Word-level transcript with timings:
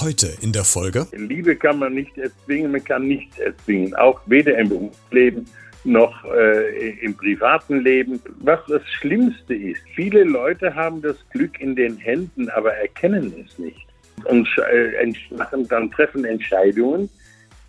Heute 0.00 0.28
in 0.40 0.52
der 0.52 0.64
Folge. 0.64 1.06
Liebe 1.12 1.56
kann 1.56 1.80
man 1.80 1.94
nicht 1.94 2.16
erzwingen, 2.18 2.70
man 2.70 2.84
kann 2.84 3.08
nichts 3.08 3.38
erzwingen, 3.38 3.94
auch 3.94 4.20
weder 4.26 4.56
im 4.56 4.68
Berufsleben 4.68 5.46
noch 5.84 6.24
äh, 6.24 6.90
im 7.00 7.14
privaten 7.14 7.80
Leben. 7.80 8.20
Was 8.40 8.60
das 8.68 8.82
Schlimmste 8.86 9.54
ist, 9.54 9.80
viele 9.94 10.24
Leute 10.24 10.74
haben 10.74 11.02
das 11.02 11.16
Glück 11.30 11.60
in 11.60 11.74
den 11.74 11.96
Händen, 11.96 12.48
aber 12.50 12.74
erkennen 12.74 13.32
es 13.44 13.58
nicht 13.58 13.86
und 14.24 14.48
äh, 14.70 15.12
machen 15.36 15.66
dann 15.68 15.90
treffen 15.90 16.24
Entscheidungen, 16.24 17.08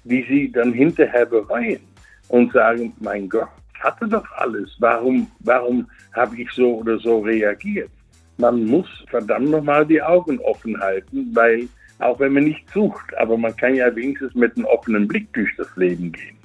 die 0.03 0.25
sie 0.27 0.51
dann 0.51 0.73
hinterher 0.73 1.25
bereuen 1.25 1.81
und 2.27 2.51
sagen, 2.53 2.93
mein 2.99 3.27
Gott, 3.27 3.49
hatte 3.79 4.07
doch 4.07 4.29
alles, 4.33 4.75
warum, 4.79 5.29
warum 5.39 5.89
habe 6.13 6.41
ich 6.41 6.49
so 6.51 6.75
oder 6.77 6.97
so 6.99 7.19
reagiert? 7.19 7.89
Man 8.37 8.65
muss 8.65 8.87
verdammt 9.09 9.49
nochmal 9.49 9.85
die 9.85 10.01
Augen 10.01 10.39
offen 10.39 10.79
halten, 10.79 11.29
weil 11.33 11.67
auch 11.99 12.19
wenn 12.19 12.33
man 12.33 12.45
nicht 12.45 12.69
sucht, 12.71 13.15
aber 13.17 13.37
man 13.37 13.55
kann 13.57 13.75
ja 13.75 13.93
wenigstens 13.93 14.33
mit 14.33 14.55
einem 14.55 14.65
offenen 14.65 15.07
Blick 15.07 15.31
durch 15.33 15.49
das 15.57 15.67
Leben 15.75 16.11
gehen. 16.11 16.37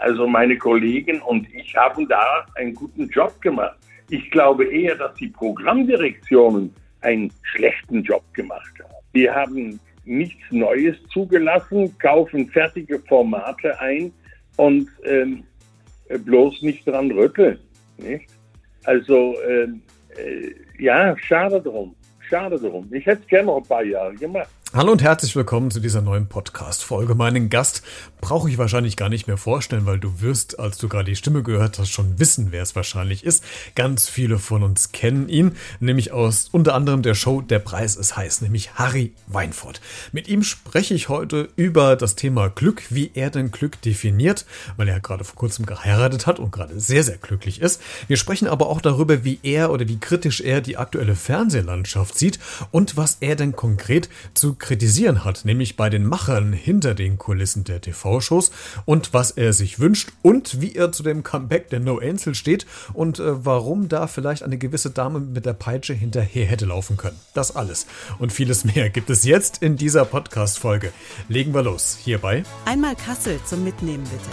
Also 0.00 0.26
meine 0.26 0.58
Kollegen 0.58 1.22
und 1.22 1.46
ich 1.54 1.76
haben 1.76 2.08
da 2.08 2.44
einen 2.56 2.74
guten 2.74 3.08
Job 3.08 3.40
gemacht. 3.40 3.76
Ich 4.08 4.28
glaube 4.32 4.64
eher, 4.64 4.96
dass 4.96 5.14
die 5.14 5.28
Programmdirektionen 5.28 6.74
einen 7.02 7.32
schlechten 7.42 8.02
Job 8.02 8.24
gemacht 8.34 8.72
haben. 8.80 8.94
Die 9.14 9.30
haben 9.30 9.78
nichts 10.04 10.42
Neues 10.50 10.96
zugelassen, 11.12 11.96
kaufen 11.98 12.48
fertige 12.48 12.98
Formate 12.98 13.78
ein 13.80 14.12
und 14.56 14.88
ähm, 15.04 15.44
bloß 16.18 16.62
nicht 16.62 16.86
dran 16.86 17.10
rütteln. 17.10 17.58
Nicht? 17.98 18.28
Also 18.84 19.34
ähm, 19.48 19.82
äh, 20.16 20.82
ja, 20.82 21.16
schade 21.18 21.60
drum. 21.60 21.94
Schade 22.20 22.58
drum. 22.58 22.88
Ich 22.92 23.06
hätte 23.06 23.22
es 23.22 23.28
gerne 23.28 23.46
noch 23.46 23.58
ein 23.58 23.68
paar 23.68 23.84
Jahre 23.84 24.14
gemacht. 24.14 24.48
Hallo 24.74 24.90
und 24.92 25.02
herzlich 25.02 25.36
willkommen 25.36 25.70
zu 25.70 25.80
dieser 25.80 26.00
neuen 26.00 26.28
Podcast-Folge. 26.28 27.14
Meinen 27.14 27.50
Gast 27.50 27.82
brauche 28.22 28.48
ich 28.48 28.56
wahrscheinlich 28.56 28.96
gar 28.96 29.10
nicht 29.10 29.26
mehr 29.26 29.36
vorstellen, 29.36 29.84
weil 29.84 29.98
du 29.98 30.22
wirst, 30.22 30.58
als 30.58 30.78
du 30.78 30.88
gerade 30.88 31.10
die 31.10 31.16
Stimme 31.16 31.42
gehört 31.42 31.78
hast, 31.78 31.90
schon 31.90 32.18
wissen, 32.18 32.52
wer 32.52 32.62
es 32.62 32.74
wahrscheinlich 32.74 33.22
ist. 33.22 33.44
Ganz 33.74 34.08
viele 34.08 34.38
von 34.38 34.62
uns 34.62 34.90
kennen 34.92 35.28
ihn, 35.28 35.56
nämlich 35.80 36.12
aus 36.12 36.48
unter 36.52 36.74
anderem 36.74 37.02
der 37.02 37.12
Show 37.14 37.42
Der 37.42 37.58
Preis 37.58 37.96
ist 37.96 38.16
heiß, 38.16 38.40
nämlich 38.40 38.76
Harry 38.76 39.12
Weinfurt. 39.26 39.82
Mit 40.10 40.26
ihm 40.26 40.42
spreche 40.42 40.94
ich 40.94 41.10
heute 41.10 41.50
über 41.56 41.94
das 41.94 42.16
Thema 42.16 42.48
Glück, 42.48 42.82
wie 42.88 43.10
er 43.12 43.28
denn 43.28 43.50
Glück 43.50 43.78
definiert, 43.82 44.46
weil 44.78 44.88
er 44.88 45.00
gerade 45.00 45.24
vor 45.24 45.36
kurzem 45.36 45.66
geheiratet 45.66 46.26
hat 46.26 46.38
und 46.38 46.50
gerade 46.50 46.80
sehr, 46.80 47.04
sehr 47.04 47.18
glücklich 47.18 47.60
ist. 47.60 47.82
Wir 48.08 48.16
sprechen 48.16 48.48
aber 48.48 48.68
auch 48.70 48.80
darüber, 48.80 49.22
wie 49.22 49.38
er 49.42 49.70
oder 49.70 49.86
wie 49.86 49.98
kritisch 49.98 50.40
er 50.40 50.62
die 50.62 50.78
aktuelle 50.78 51.14
Fernsehlandschaft 51.14 52.16
sieht 52.16 52.38
und 52.70 52.96
was 52.96 53.18
er 53.20 53.36
denn 53.36 53.54
konkret 53.54 54.08
zu 54.32 54.56
kritisieren 54.62 55.24
hat, 55.24 55.44
nämlich 55.44 55.76
bei 55.76 55.90
den 55.90 56.06
Machern 56.06 56.54
hinter 56.54 56.94
den 56.94 57.18
Kulissen 57.18 57.64
der 57.64 57.82
TV-Shows 57.82 58.50
und 58.86 59.12
was 59.12 59.32
er 59.32 59.52
sich 59.52 59.78
wünscht 59.78 60.12
und 60.22 60.62
wie 60.62 60.74
er 60.74 60.92
zu 60.92 61.02
dem 61.02 61.22
Comeback 61.22 61.68
der 61.68 61.80
No 61.80 61.98
Ansel 61.98 62.34
steht 62.34 62.64
und 62.94 63.18
äh, 63.18 63.44
warum 63.44 63.90
da 63.90 64.06
vielleicht 64.06 64.42
eine 64.42 64.56
gewisse 64.56 64.90
Dame 64.90 65.20
mit 65.20 65.44
der 65.44 65.52
Peitsche 65.52 65.92
hinterher 65.92 66.46
hätte 66.46 66.64
laufen 66.64 66.96
können. 66.96 67.18
Das 67.34 67.54
alles 67.54 67.86
und 68.18 68.32
vieles 68.32 68.64
mehr 68.64 68.88
gibt 68.88 69.10
es 69.10 69.24
jetzt 69.24 69.62
in 69.62 69.76
dieser 69.76 70.06
Podcast-Folge. 70.06 70.92
Legen 71.28 71.52
wir 71.52 71.62
los. 71.62 71.98
Hierbei. 72.02 72.44
Einmal 72.64 72.96
Kassel 72.96 73.40
zum 73.44 73.64
Mitnehmen 73.64 74.04
bitte. 74.04 74.30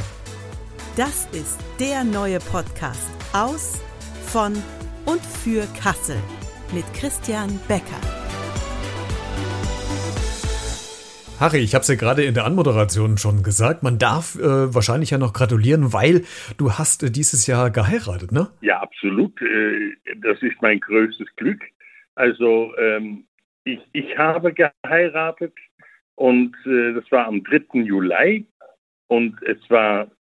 Das 0.96 1.28
ist 1.32 1.58
der 1.80 2.04
neue 2.04 2.40
Podcast 2.40 3.10
aus, 3.34 3.74
von 4.28 4.54
und 5.06 5.22
für 5.44 5.66
Kassel 5.82 6.18
mit 6.72 6.86
Christian 6.94 7.60
Becker. 7.68 8.39
Harry, 11.40 11.60
ich 11.60 11.74
habe 11.74 11.84
es 11.84 11.88
ja 11.88 11.96
gerade 11.96 12.24
in 12.24 12.34
der 12.34 12.44
Anmoderation 12.44 13.18
schon 13.18 13.44
gesagt, 13.44 13.82
man 13.82 13.98
darf 13.98 14.36
äh, 14.36 14.74
wahrscheinlich 14.76 15.12
ja 15.12 15.18
noch 15.18 15.32
gratulieren, 15.32 15.94
weil 15.94 16.24
du 16.58 16.74
hast 16.74 17.02
äh, 17.02 17.12
dieses 17.12 17.48
Jahr 17.48 17.72
geheiratet, 17.72 18.34
ne? 18.34 18.50
Ja, 18.60 18.82
absolut. 18.82 19.42
Äh, 19.42 19.96
das 20.18 20.42
ist 20.42 20.62
mein 20.62 20.82
größtes 20.82 21.28
Glück. 21.38 21.62
Also 22.16 22.76
ähm, 22.78 23.24
ich, 23.64 23.80
ich 23.94 24.18
habe 24.18 24.54
geheiratet 24.54 25.54
und 26.16 26.58
äh, 26.66 26.94
das 26.94 27.10
war 27.10 27.28
am 27.28 27.42
3. 27.46 27.84
Juli 27.84 28.46
und 29.08 29.42
es 29.44 29.58
war 29.70 30.12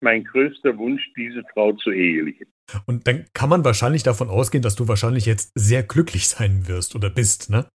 mein 0.00 0.24
größter 0.24 0.78
Wunsch, 0.78 1.02
diese 1.14 1.42
Frau 1.52 1.72
zu 1.74 1.90
ehelichen. 1.90 2.46
Und 2.86 3.06
dann 3.06 3.26
kann 3.34 3.50
man 3.50 3.62
wahrscheinlich 3.64 4.04
davon 4.04 4.30
ausgehen, 4.30 4.62
dass 4.62 4.76
du 4.76 4.88
wahrscheinlich 4.88 5.26
jetzt 5.26 5.52
sehr 5.54 5.82
glücklich 5.82 6.28
sein 6.28 6.66
wirst 6.66 6.94
oder 6.96 7.10
bist, 7.10 7.50
ne? 7.50 7.66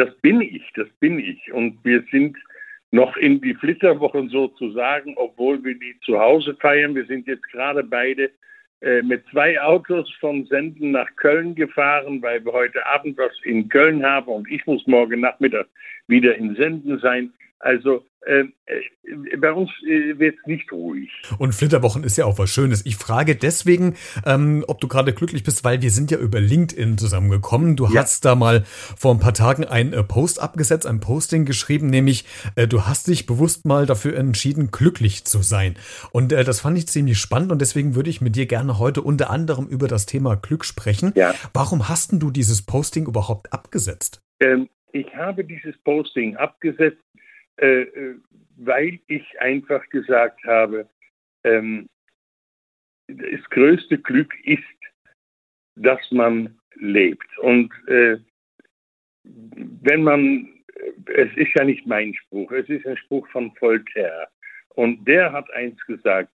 Das 0.00 0.14
bin 0.22 0.40
ich, 0.40 0.62
das 0.76 0.88
bin 0.98 1.18
ich. 1.18 1.52
Und 1.52 1.76
wir 1.84 2.02
sind 2.10 2.34
noch 2.90 3.18
in 3.18 3.38
die 3.42 3.52
Flitterwochen 3.52 4.30
sozusagen, 4.30 5.12
obwohl 5.18 5.62
wir 5.62 5.74
die 5.74 5.94
zu 6.06 6.18
Hause 6.18 6.56
feiern. 6.58 6.94
Wir 6.94 7.04
sind 7.04 7.26
jetzt 7.26 7.46
gerade 7.52 7.84
beide 7.84 8.30
äh, 8.80 9.02
mit 9.02 9.22
zwei 9.30 9.60
Autos 9.60 10.10
von 10.18 10.46
Senden 10.46 10.92
nach 10.92 11.14
Köln 11.16 11.54
gefahren, 11.54 12.22
weil 12.22 12.42
wir 12.42 12.52
heute 12.52 12.86
Abend 12.86 13.18
was 13.18 13.32
in 13.44 13.68
Köln 13.68 14.02
haben 14.02 14.28
und 14.28 14.50
ich 14.50 14.64
muss 14.64 14.86
morgen 14.86 15.20
Nachmittag 15.20 15.66
wieder 16.08 16.34
in 16.34 16.56
Senden 16.56 16.98
sein. 17.00 17.30
Also 17.60 18.06
ähm, 18.26 18.54
äh, 18.64 19.36
bei 19.36 19.52
uns 19.52 19.70
äh, 19.82 20.18
wird 20.18 20.36
es 20.38 20.46
nicht 20.46 20.72
ruhig. 20.72 21.10
Und 21.38 21.54
Flitterwochen 21.54 22.04
ist 22.04 22.16
ja 22.16 22.24
auch 22.24 22.38
was 22.38 22.50
Schönes. 22.50 22.84
Ich 22.86 22.96
frage 22.96 23.36
deswegen, 23.36 23.96
ähm, 24.24 24.64
ob 24.66 24.80
du 24.80 24.88
gerade 24.88 25.12
glücklich 25.12 25.42
bist, 25.42 25.62
weil 25.62 25.82
wir 25.82 25.90
sind 25.90 26.10
ja 26.10 26.18
über 26.18 26.40
LinkedIn 26.40 26.96
zusammengekommen. 26.96 27.76
Du 27.76 27.86
ja. 27.86 28.00
hast 28.00 28.24
da 28.24 28.34
mal 28.34 28.62
vor 28.64 29.14
ein 29.14 29.20
paar 29.20 29.34
Tagen 29.34 29.64
ein 29.64 29.92
äh, 29.92 30.02
Post 30.02 30.40
abgesetzt, 30.40 30.86
ein 30.86 31.00
Posting 31.00 31.44
geschrieben, 31.44 31.88
nämlich 31.88 32.24
äh, 32.56 32.66
du 32.66 32.86
hast 32.86 33.08
dich 33.08 33.26
bewusst 33.26 33.66
mal 33.66 33.84
dafür 33.84 34.16
entschieden, 34.16 34.70
glücklich 34.70 35.24
zu 35.24 35.42
sein. 35.42 35.76
Und 36.12 36.32
äh, 36.32 36.44
das 36.44 36.60
fand 36.60 36.78
ich 36.78 36.88
ziemlich 36.88 37.18
spannend 37.18 37.52
und 37.52 37.60
deswegen 37.60 37.94
würde 37.94 38.08
ich 38.08 38.22
mit 38.22 38.36
dir 38.36 38.46
gerne 38.46 38.78
heute 38.78 39.02
unter 39.02 39.28
anderem 39.28 39.66
über 39.66 39.86
das 39.86 40.06
Thema 40.06 40.34
Glück 40.34 40.64
sprechen. 40.64 41.12
Ja. 41.14 41.34
Warum 41.52 41.90
hast 41.90 42.12
denn 42.12 42.20
du 42.20 42.30
dieses 42.30 42.64
Posting 42.64 43.06
überhaupt 43.06 43.52
abgesetzt? 43.52 44.22
Ähm, 44.40 44.68
ich 44.92 45.14
habe 45.14 45.44
dieses 45.44 45.76
Posting 45.84 46.36
abgesetzt, 46.36 46.98
äh, 47.60 47.82
äh, 47.82 48.16
weil 48.56 49.00
ich 49.06 49.40
einfach 49.40 49.86
gesagt 49.90 50.42
habe, 50.44 50.88
ähm, 51.44 51.88
das 53.06 53.42
größte 53.50 53.98
Glück 53.98 54.34
ist, 54.44 54.62
dass 55.76 56.00
man 56.10 56.58
lebt. 56.76 57.38
Und 57.38 57.72
äh, 57.88 58.18
wenn 59.24 60.02
man, 60.02 60.48
es 61.06 61.36
ist 61.36 61.54
ja 61.54 61.64
nicht 61.64 61.86
mein 61.86 62.14
Spruch, 62.14 62.50
es 62.52 62.68
ist 62.68 62.86
ein 62.86 62.96
Spruch 62.96 63.28
von 63.28 63.52
Voltaire. 63.60 64.28
Und 64.74 65.06
der 65.06 65.32
hat 65.32 65.50
eins 65.52 65.78
gesagt, 65.86 66.30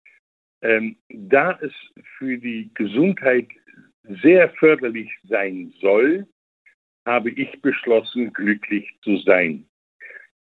ähm, 0.62 0.96
da 1.08 1.58
es 1.60 1.72
für 2.18 2.38
die 2.38 2.70
Gesundheit 2.74 3.48
sehr 4.22 4.50
förderlich 4.50 5.10
sein 5.24 5.72
soll, 5.80 6.26
habe 7.06 7.30
ich 7.30 7.60
beschlossen, 7.62 8.32
glücklich 8.32 8.88
zu 9.02 9.16
sein. 9.18 9.66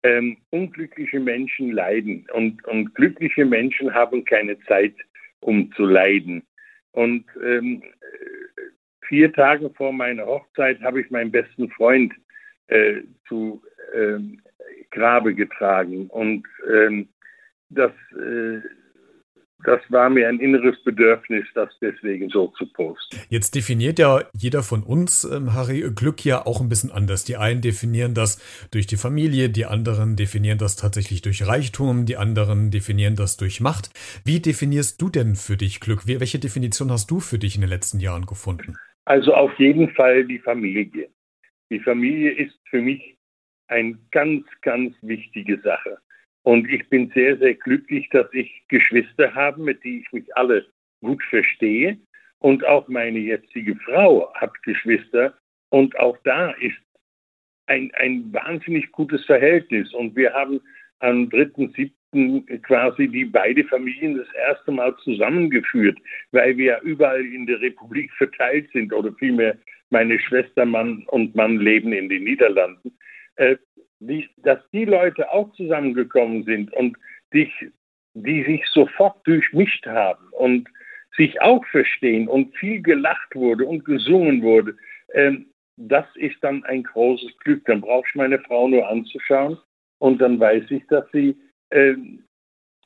Ähm, 0.07 0.38
unglückliche 0.51 1.19
Menschen 1.19 1.72
leiden 1.72 2.25
und, 2.31 2.63
und 2.66 2.95
glückliche 2.95 3.44
Menschen 3.44 3.94
haben 3.94 4.23
keine 4.23 4.57
Zeit, 4.62 4.95
um 5.41 5.69
zu 5.73 5.84
leiden. 5.85 6.44
Und 6.91 7.25
ähm, 7.44 7.84
vier 9.06 9.34
Tage 9.34 9.69
vor 9.72 9.91
meiner 9.91 10.25
Hochzeit 10.25 10.79
habe 10.81 11.01
ich 11.01 11.12
meinen 11.12 11.31
besten 11.31 11.69
Freund 11.72 12.13
äh, 12.67 13.01
zu 13.28 13.62
ähm, 13.94 14.41
Grabe 14.91 15.35
getragen. 15.35 16.07
Und 16.07 16.47
ähm, 16.73 17.09
das 17.69 17.91
äh, 18.13 18.62
das 19.67 19.81
war 19.89 20.09
mir 20.09 20.29
ein 20.29 20.39
inneres 20.39 20.81
Bedürfnis, 20.83 21.45
das 21.53 21.67
deswegen 21.81 22.29
so 22.29 22.47
zu 22.57 22.66
posten. 22.72 23.17
Jetzt 23.28 23.53
definiert 23.53 24.00
ja 24.00 24.22
jeder 24.31 24.64
von 24.64 24.81
uns, 24.81 25.25
ähm, 25.25 25.53
Harry, 25.53 25.84
Glück 25.93 26.23
ja 26.23 26.46
auch 26.46 26.61
ein 26.61 26.69
bisschen 26.69 26.90
anders. 26.90 27.25
Die 27.25 27.35
einen 27.35 27.59
definieren 27.59 28.14
das 28.14 28.40
durch 28.72 28.87
die 28.87 28.96
Familie, 28.96 29.49
die 29.49 29.66
anderen 29.66 30.16
definieren 30.16 30.58
das 30.58 30.78
tatsächlich 30.78 31.22
durch 31.22 31.46
Reichtum, 31.46 32.05
die 32.05 32.16
anderen 32.16 32.72
definieren 32.72 33.17
das 33.17 33.35
durch 33.35 33.59
Macht. 33.59 33.90
Wie 34.23 34.40
definierst 34.40 35.02
du 35.02 35.09
denn 35.09 35.35
für 35.35 35.58
dich 35.58 35.81
Glück? 35.81 36.08
Welche 36.08 36.40
Definition 36.40 36.90
hast 36.90 37.11
du 37.11 37.20
für 37.20 37.37
dich 37.37 37.55
in 37.55 37.61
den 37.61 37.70
letzten 37.70 37.99
Jahren 37.99 38.25
gefunden? 38.25 38.78
Also 39.03 39.34
auf 39.34 39.52
jeden 39.59 39.90
Fall 39.96 40.23
die 40.23 40.40
Familie. 40.40 41.09
Die 41.70 41.81
Familie 41.81 42.31
ist 42.31 42.58
für 42.70 42.81
mich 42.81 43.17
eine 43.67 43.97
ganz, 44.11 44.46
ganz 44.61 44.96
wichtige 45.02 45.59
Sache. 45.59 45.97
Und 46.47 46.72
ich 46.72 46.88
bin 46.88 47.11
sehr, 47.14 47.35
sehr 47.40 47.55
glücklich, 47.55 48.08
dass 48.11 48.28
ich 48.32 48.64
Geschwister 48.70 49.35
habe, 49.35 49.61
mit 49.61 49.84
denen 49.84 49.99
ich 49.99 50.11
mich 50.14 50.38
alle 50.38 50.66
gut 51.02 51.22
verstehe. 51.23 51.97
Und 52.40 52.66
auch 52.66 52.88
meine 52.88 53.20
jetzige 53.20 53.76
Frau 53.76 54.34
hat 54.34 54.53
Geschwister. 54.64 55.38
Und 55.72 55.99
auch 55.99 56.17
da 56.23 56.52
ist 56.52 56.78
ein, 57.66 57.91
ein 57.96 58.32
wahnsinnig 58.32 58.90
gutes 58.94 59.26
Verhältnis. 59.26 59.94
Und 59.94 60.16
wir 60.16 60.32
haben 60.32 60.61
am 60.99 61.28
3.7. 61.28 62.61
quasi 62.61 63.09
die 63.09 63.26
beide 63.26 63.66
Familien 63.66 64.16
das 64.16 64.34
erste 64.34 64.72
Mal 64.72 64.96
zusammengeführt, 65.03 65.97
weil 66.32 66.55
wir 66.55 66.66
ja 66.66 66.79
überall 66.79 67.26
in 67.26 67.46
der 67.46 67.59
Republik 67.59 68.09
verteilt 68.14 68.70
sind 68.72 68.94
oder 68.94 69.11
vielmehr 69.20 69.58
meine 69.90 70.17
Schwester 70.17 70.66
Mann 70.66 71.03
und 71.08 71.35
Mann 71.35 71.58
leben 71.58 71.91
in 71.91 72.08
den 72.08 72.23
Niederlanden, 72.23 72.97
äh, 73.35 73.58
die, 73.99 74.29
dass 74.38 74.59
die 74.72 74.85
Leute 74.85 75.32
auch 75.32 75.52
zusammengekommen 75.53 76.44
sind 76.44 76.73
und 76.73 76.97
dich, 77.34 77.52
die 78.14 78.44
sich 78.44 78.66
sofort 78.67 79.26
durchmischt 79.26 79.85
haben 79.85 80.28
und 80.32 80.67
sich 81.16 81.41
auch 81.41 81.66
verstehen 81.66 82.28
und 82.28 82.55
viel 82.58 82.82
gelacht 82.82 83.35
wurde 83.35 83.66
und 83.66 83.85
gesungen 83.85 84.41
wurde, 84.41 84.76
ähm, 85.14 85.47
das 85.78 86.05
ist 86.16 86.38
dann 86.41 86.64
ein 86.66 86.84
großes 86.84 87.38
Glück. 87.40 87.64
Dann 87.66 87.82
brauche 87.82 88.05
ich 88.08 88.16
meine 88.16 88.40
Frau 88.40 88.67
nur 88.67 88.88
anzuschauen 88.88 89.58
und 89.99 90.20
dann 90.20 90.40
weiß 90.40 90.66
ich, 90.70 90.85
dass 90.88 91.05
sie 91.11 91.35
äh, 91.70 91.96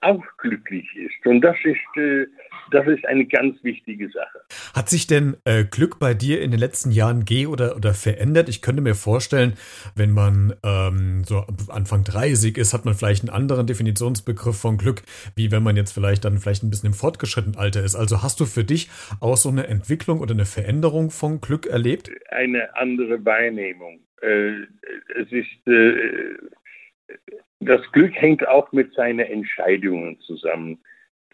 auch 0.01 0.23
glücklich 0.37 0.87
ist. 0.95 1.25
Und 1.25 1.41
das 1.41 1.55
ist, 1.63 1.97
äh, 1.97 2.25
das 2.71 2.87
ist 2.87 3.05
eine 3.05 3.25
ganz 3.25 3.63
wichtige 3.63 4.09
Sache. 4.09 4.41
Hat 4.73 4.89
sich 4.89 5.07
denn 5.07 5.37
äh, 5.45 5.63
Glück 5.63 5.99
bei 5.99 6.13
dir 6.13 6.41
in 6.41 6.51
den 6.51 6.59
letzten 6.59 6.91
Jahren 6.91 7.25
geh 7.25 7.45
oder, 7.45 7.75
oder 7.75 7.93
verändert? 7.93 8.49
Ich 8.49 8.61
könnte 8.61 8.81
mir 8.81 8.95
vorstellen, 8.95 9.53
wenn 9.95 10.11
man 10.11 10.55
ähm, 10.63 11.23
so 11.23 11.45
Anfang 11.69 12.03
30 12.03 12.57
ist, 12.57 12.73
hat 12.73 12.85
man 12.85 12.93
vielleicht 12.93 13.23
einen 13.23 13.35
anderen 13.35 13.67
Definitionsbegriff 13.67 14.59
von 14.59 14.77
Glück, 14.77 15.03
wie 15.35 15.51
wenn 15.51 15.63
man 15.63 15.77
jetzt 15.77 15.91
vielleicht 15.91 16.25
dann 16.25 16.39
vielleicht 16.39 16.63
ein 16.63 16.69
bisschen 16.69 16.87
im 16.87 16.93
fortgeschrittenen 16.93 17.57
Alter 17.57 17.83
ist. 17.83 17.95
Also 17.95 18.23
hast 18.23 18.39
du 18.39 18.45
für 18.45 18.63
dich 18.63 18.89
auch 19.19 19.37
so 19.37 19.49
eine 19.49 19.67
Entwicklung 19.67 20.19
oder 20.19 20.33
eine 20.33 20.45
Veränderung 20.45 21.11
von 21.11 21.41
Glück 21.41 21.67
erlebt? 21.67 22.11
Eine 22.29 22.75
andere 22.75 23.23
Wahrnehmung. 23.23 23.99
Äh, 24.21 24.67
es 25.15 25.31
ist 25.31 25.67
äh, 25.67 26.37
das 27.61 27.81
Glück 27.91 28.13
hängt 28.15 28.47
auch 28.47 28.71
mit 28.71 28.93
seinen 28.93 29.19
Entscheidungen 29.19 30.19
zusammen. 30.21 30.79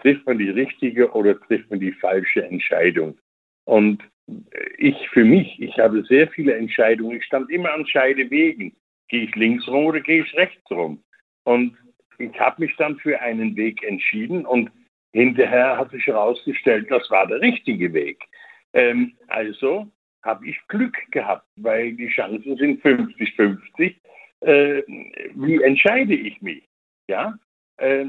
Trifft 0.01 0.25
man 0.25 0.37
die 0.37 0.49
richtige 0.49 1.11
oder 1.11 1.39
trifft 1.39 1.69
man 1.69 1.79
die 1.79 1.93
falsche 1.93 2.43
Entscheidung? 2.43 3.17
Und 3.65 4.03
ich 4.77 5.09
für 5.09 5.23
mich, 5.23 5.59
ich 5.61 5.79
habe 5.79 6.03
sehr 6.03 6.27
viele 6.27 6.55
Entscheidungen. 6.55 7.17
Ich 7.17 7.25
stand 7.25 7.49
immer 7.49 7.73
an 7.73 7.87
Scheidewegen. 7.87 8.75
Gehe 9.07 9.23
ich 9.23 9.35
links 9.35 9.67
rum 9.67 9.85
oder 9.85 10.01
gehe 10.01 10.23
ich 10.23 10.35
rechts 10.35 10.69
rum? 10.69 11.01
Und 11.45 11.77
ich 12.17 12.37
habe 12.39 12.61
mich 12.61 12.75
dann 12.75 12.97
für 12.97 13.19
einen 13.21 13.55
Weg 13.55 13.81
entschieden 13.83 14.45
und 14.45 14.69
hinterher 15.13 15.77
hat 15.77 15.91
sich 15.91 16.05
herausgestellt, 16.07 16.87
das 16.89 17.09
war 17.09 17.25
der 17.25 17.39
richtige 17.39 17.93
Weg. 17.93 18.21
Ähm, 18.73 19.15
also 19.27 19.87
habe 20.23 20.45
ich 20.45 20.59
Glück 20.67 20.97
gehabt, 21.11 21.47
weil 21.55 21.93
die 21.93 22.09
Chancen 22.09 22.57
sind 22.57 22.83
50-50 22.83 23.95
äh, 24.41 24.83
wie 25.35 25.61
entscheide 25.61 26.13
ich 26.13 26.41
mich? 26.41 26.63
Ja? 27.07 27.37
Äh, 27.77 28.05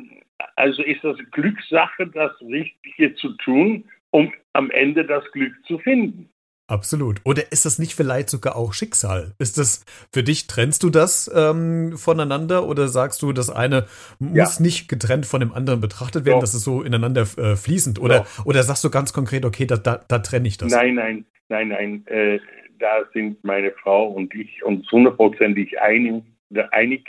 also 0.57 0.83
ist 0.83 1.03
das 1.03 1.17
Glückssache, 1.33 2.07
das 2.07 2.33
Richtige 2.41 3.15
zu 3.17 3.33
tun, 3.39 3.85
um 4.11 4.33
am 4.53 4.71
Ende 4.71 5.05
das 5.05 5.25
Glück 5.33 5.55
zu 5.67 5.79
finden. 5.79 6.31
Absolut. 6.71 7.23
Oder 7.25 7.51
ist 7.51 7.65
das 7.65 7.79
nicht 7.79 7.95
vielleicht 7.95 8.29
sogar 8.29 8.55
auch 8.55 8.75
Schicksal? 8.75 9.33
Ist 9.39 9.57
das 9.57 9.87
für 10.13 10.23
dich, 10.23 10.49
trennst 10.49 10.83
du 10.83 10.91
das 10.91 11.31
ähm, 11.35 11.97
voneinander 11.97 12.69
oder 12.69 12.89
sagst 12.89 13.23
du, 13.23 13.33
das 13.33 13.49
eine 13.49 13.87
muss 14.19 14.59
ja. 14.59 14.63
nicht 14.63 14.87
getrennt 14.87 15.25
von 15.25 15.41
dem 15.41 15.53
anderen 15.53 15.81
betrachtet 15.81 16.27
werden, 16.27 16.37
Doch. 16.37 16.43
das 16.43 16.55
ist 16.55 16.65
so 16.65 16.83
ineinander 16.83 17.23
äh, 17.39 17.57
fließend? 17.57 17.99
Oder, 17.99 18.27
oder 18.45 18.63
sagst 18.63 18.85
du 18.85 18.91
ganz 18.91 19.15
konkret, 19.15 19.47
okay, 19.47 19.65
da, 19.65 19.79
da, 19.79 20.05
da 20.07 20.19
trenne 20.19 20.47
ich 20.47 20.59
das? 20.59 20.71
Nein, 20.71 20.95
nein, 20.95 21.25
nein, 21.49 21.69
nein. 21.69 22.07
Äh, 22.07 22.39
da 22.79 23.05
sind 23.13 23.43
meine 23.45 23.73
Frau 23.73 24.09
und 24.09 24.35
ich 24.35 24.63
uns 24.63 24.91
hundertprozentig 24.91 25.81
einig, 25.81 26.25
einig 26.71 27.07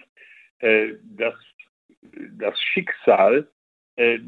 äh, 0.59 0.93
dass 1.15 1.35
das 2.37 2.59
Schicksal, 2.61 3.47
äh, 3.95 4.19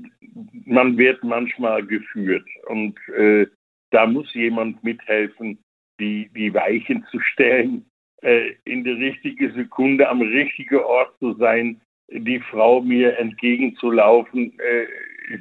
man 0.66 0.98
wird 0.98 1.24
manchmal 1.24 1.86
geführt 1.86 2.48
und 2.68 2.98
äh, 3.10 3.48
da 3.92 4.06
muss 4.06 4.34
jemand 4.34 4.84
mithelfen, 4.84 5.64
die, 6.00 6.30
die 6.36 6.54
Weichen 6.54 7.06
zu 7.12 7.20
stellen, 7.20 7.86
äh, 8.22 8.54
in 8.66 8.84
der 8.84 8.96
richtigen 8.96 9.54
Sekunde 9.54 10.08
am 10.08 10.22
richtigen 10.22 10.80
Ort 10.80 11.18
zu 11.20 11.34
sein, 11.34 11.82
die 12.10 12.40
Frau 12.40 12.82
mir 12.82 13.18
entgegenzulaufen. 13.18 14.58
Äh, 14.60 14.88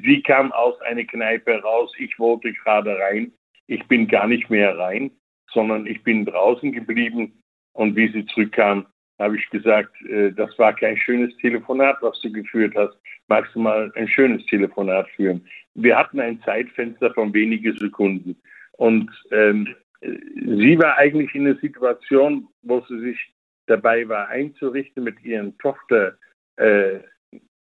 sie 0.04 0.22
kam 0.22 0.52
aus 0.52 0.80
einer 0.82 1.04
Kneipe 1.04 1.60
raus, 1.62 1.92
ich 1.98 2.18
wollte 2.18 2.52
gerade 2.52 2.98
rein, 2.98 3.32
ich 3.66 3.84
bin 3.86 4.08
gar 4.08 4.26
nicht 4.26 4.50
mehr 4.50 4.76
rein 4.76 5.10
sondern 5.52 5.86
ich 5.86 6.02
bin 6.02 6.24
draußen 6.24 6.72
geblieben 6.72 7.42
und 7.72 7.96
wie 7.96 8.08
sie 8.12 8.26
zurückkam, 8.26 8.86
habe 9.18 9.36
ich 9.36 9.48
gesagt, 9.50 9.94
äh, 10.06 10.32
das 10.32 10.58
war 10.58 10.74
kein 10.74 10.96
schönes 10.96 11.36
Telefonat, 11.36 11.98
was 12.00 12.18
du 12.20 12.32
geführt 12.32 12.74
hast. 12.74 12.96
Magst 13.28 13.54
du 13.54 13.60
mal 13.60 13.92
ein 13.94 14.08
schönes 14.08 14.44
Telefonat 14.46 15.08
führen? 15.10 15.46
Wir 15.74 15.96
hatten 15.96 16.18
ein 16.20 16.40
Zeitfenster 16.42 17.12
von 17.12 17.32
wenigen 17.32 17.76
Sekunden. 17.76 18.36
Und 18.72 19.10
ähm, 19.30 19.68
sie 20.00 20.78
war 20.78 20.96
eigentlich 20.96 21.34
in 21.34 21.46
einer 21.46 21.58
Situation, 21.58 22.48
wo 22.62 22.80
sie 22.88 22.98
sich 23.00 23.32
dabei 23.66 24.08
war 24.08 24.28
einzurichten, 24.28 25.04
mit 25.04 25.22
ihren 25.22 25.56
Tochter 25.58 26.16
äh, 26.56 27.00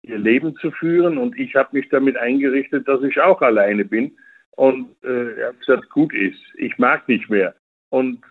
ihr 0.02 0.18
Leben 0.18 0.56
zu 0.56 0.70
führen. 0.72 1.18
Und 1.18 1.38
ich 1.38 1.54
habe 1.54 1.76
mich 1.76 1.88
damit 1.90 2.16
eingerichtet, 2.16 2.88
dass 2.88 3.02
ich 3.02 3.20
auch 3.20 3.42
alleine 3.42 3.84
bin. 3.84 4.16
Und 4.52 4.90
äh, 5.04 5.44
habe 5.44 5.58
gesagt, 5.58 5.90
gut 5.90 6.12
ist, 6.12 6.40
ich 6.56 6.76
mag 6.78 7.06
nicht 7.08 7.30
mehr 7.30 7.54
und 7.92 8.24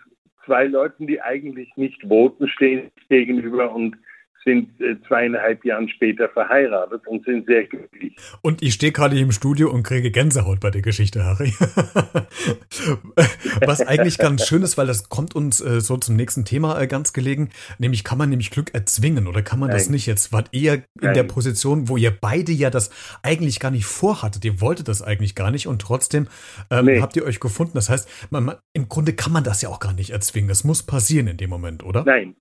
zwei 0.44 0.66
Leuten, 0.66 1.06
die 1.06 1.22
eigentlich 1.22 1.76
nicht 1.76 2.02
voten, 2.02 2.48
stehen 2.48 2.90
gegenüber 3.08 3.72
und 3.72 3.96
sind 4.44 4.80
äh, 4.80 4.96
zweieinhalb 5.06 5.64
Jahren 5.64 5.88
später 5.88 6.28
verheiratet 6.28 7.06
und 7.06 7.24
sind 7.24 7.46
sehr 7.46 7.64
glücklich. 7.64 8.16
Und 8.40 8.62
ich 8.62 8.74
stehe 8.74 8.92
gerade 8.92 9.14
hier 9.14 9.24
im 9.24 9.32
Studio 9.32 9.70
und 9.70 9.82
kriege 9.82 10.10
Gänsehaut 10.10 10.60
bei 10.60 10.70
der 10.70 10.82
Geschichte, 10.82 11.24
Harry. 11.24 11.52
Was 13.66 13.80
eigentlich 13.80 14.18
ganz 14.18 14.46
schön 14.46 14.62
ist, 14.62 14.78
weil 14.78 14.86
das 14.86 15.08
kommt 15.08 15.34
uns 15.34 15.60
äh, 15.60 15.80
so 15.80 15.96
zum 15.96 16.16
nächsten 16.16 16.44
Thema 16.44 16.80
äh, 16.80 16.86
ganz 16.86 17.12
gelegen, 17.12 17.50
nämlich 17.78 18.04
kann 18.04 18.18
man 18.18 18.30
nämlich 18.30 18.50
Glück 18.50 18.74
erzwingen 18.74 19.26
oder 19.26 19.42
kann 19.42 19.58
man 19.58 19.68
Nein. 19.68 19.78
das 19.78 19.88
nicht? 19.88 20.06
Jetzt 20.06 20.32
wart 20.32 20.48
ihr 20.52 20.74
in 20.74 20.82
Nein. 21.00 21.14
der 21.14 21.24
Position, 21.24 21.88
wo 21.88 21.96
ihr 21.96 22.10
beide 22.10 22.52
ja 22.52 22.70
das 22.70 22.90
eigentlich 23.22 23.60
gar 23.60 23.70
nicht 23.70 23.86
vorhattet. 23.86 24.44
Ihr 24.44 24.60
wolltet 24.60 24.88
das 24.88 25.02
eigentlich 25.02 25.34
gar 25.34 25.50
nicht 25.50 25.66
und 25.66 25.80
trotzdem 25.80 26.28
ähm, 26.70 26.86
nee. 26.86 27.00
habt 27.00 27.16
ihr 27.16 27.24
euch 27.24 27.40
gefunden. 27.40 27.72
Das 27.74 27.88
heißt, 27.88 28.08
man, 28.30 28.44
man, 28.44 28.56
im 28.72 28.88
Grunde 28.88 29.12
kann 29.12 29.32
man 29.32 29.44
das 29.44 29.62
ja 29.62 29.68
auch 29.68 29.80
gar 29.80 29.92
nicht 29.92 30.10
erzwingen. 30.10 30.48
Das 30.48 30.64
muss 30.64 30.82
passieren 30.82 31.28
in 31.28 31.36
dem 31.36 31.50
Moment, 31.50 31.84
oder? 31.84 32.04
Nein, 32.04 32.36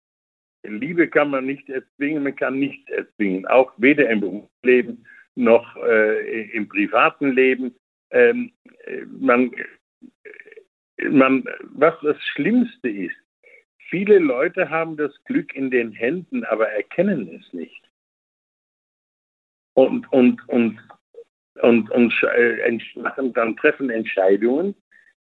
Liebe 0.64 1.08
kann 1.08 1.30
man 1.30 1.46
nicht 1.46 1.70
erzwingen, 1.70 2.24
man 2.24 2.36
kann 2.36 2.60
nichts 2.60 2.90
erzwingen, 2.90 3.48
auch 3.48 3.74
weder 3.78 4.10
im 4.10 4.22
Berufsleben 4.22 5.06
noch 5.36 5.76
äh, 5.78 6.52
im 6.52 6.68
privaten 6.68 7.32
Leben. 7.32 7.76
Ähm, 8.12 8.52
man, 9.08 9.52
man, 11.10 11.46
was 11.64 11.96
das 12.02 12.22
Schlimmste 12.34 12.90
ist, 12.90 13.16
viele 13.90 14.20
Leute 14.20 14.70
haben 14.70 14.98
das 14.98 15.12
Glück 15.26 15.56
in 15.56 15.72
den 15.72 15.92
Händen, 15.92 16.44
aber 16.46 16.70
erkennen 16.70 17.28
es 17.40 17.54
nicht. 17.54 17.82
Und, 19.74 20.12
und, 20.12 20.48
und, 20.50 20.80
und, 21.62 21.90
und 21.90 22.24
äh, 22.36 22.78
machen 22.96 23.34
dann 23.34 23.56
treffen 23.56 23.90
Entscheidungen, 23.90 24.76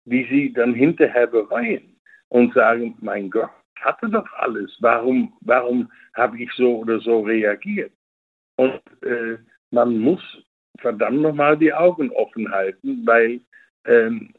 die 0.04 0.26
sie 0.30 0.52
dann 0.52 0.74
hinterher 0.74 1.26
bereuen 1.26 1.96
und 2.28 2.54
sagen, 2.54 2.96
mein 3.00 3.30
Gott, 3.30 3.50
hatte 3.80 4.08
doch 4.08 4.30
alles. 4.34 4.76
Warum, 4.80 5.32
warum 5.40 5.90
habe 6.14 6.38
ich 6.42 6.50
so 6.56 6.78
oder 6.78 7.00
so 7.00 7.20
reagiert? 7.20 7.92
Und 8.56 8.80
äh, 9.02 9.38
man 9.70 9.98
muss 9.98 10.22
verdammt 10.78 11.20
nochmal 11.20 11.56
die 11.56 11.72
Augen 11.72 12.10
offen 12.10 12.50
halten, 12.50 13.06
weil 13.06 13.40
ähm, 13.84 14.34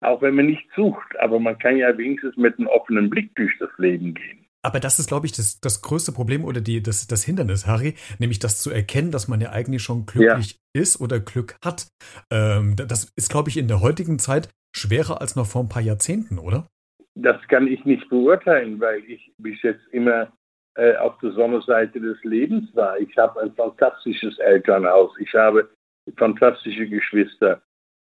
auch 0.00 0.20
wenn 0.20 0.34
man 0.34 0.46
nicht 0.46 0.68
sucht, 0.74 1.18
aber 1.20 1.38
man 1.38 1.58
kann 1.58 1.76
ja 1.76 1.96
wenigstens 1.96 2.36
mit 2.36 2.58
einem 2.58 2.68
offenen 2.68 3.08
Blick 3.08 3.34
durch 3.36 3.52
das 3.58 3.70
Leben 3.78 4.14
gehen. 4.14 4.42
Aber 4.64 4.78
das 4.78 4.98
ist, 5.00 5.08
glaube 5.08 5.26
ich, 5.26 5.32
das, 5.32 5.60
das 5.60 5.82
größte 5.82 6.12
Problem 6.12 6.44
oder 6.44 6.60
die, 6.60 6.82
das, 6.82 7.08
das 7.08 7.24
Hindernis, 7.24 7.66
Harry, 7.66 7.94
nämlich 8.18 8.38
das 8.38 8.62
zu 8.62 8.70
erkennen, 8.70 9.10
dass 9.10 9.26
man 9.26 9.40
ja 9.40 9.50
eigentlich 9.50 9.82
schon 9.82 10.06
glücklich 10.06 10.60
ja. 10.74 10.80
ist 10.80 11.00
oder 11.00 11.18
Glück 11.18 11.56
hat. 11.64 11.88
Ähm, 12.30 12.76
das 12.76 13.12
ist, 13.16 13.28
glaube 13.28 13.50
ich, 13.50 13.56
in 13.56 13.66
der 13.66 13.80
heutigen 13.80 14.20
Zeit 14.20 14.48
schwerer 14.74 15.20
als 15.20 15.34
noch 15.34 15.46
vor 15.46 15.62
ein 15.62 15.68
paar 15.68 15.82
Jahrzehnten, 15.82 16.38
oder? 16.38 16.68
Das 17.14 17.36
kann 17.48 17.66
ich 17.66 17.84
nicht 17.84 18.08
beurteilen, 18.08 18.80
weil 18.80 19.02
ich 19.04 19.32
bis 19.38 19.60
jetzt 19.62 19.86
immer 19.92 20.32
äh, 20.76 20.96
auf 20.96 21.18
der 21.18 21.32
Sonnenseite 21.32 22.00
des 22.00 22.22
Lebens 22.24 22.74
war. 22.74 22.98
Ich 22.98 23.16
habe 23.18 23.40
ein 23.40 23.52
fantastisches 23.54 24.38
Elternhaus. 24.38 25.12
Ich 25.18 25.32
habe 25.34 25.68
fantastische 26.16 26.88
Geschwister. 26.88 27.60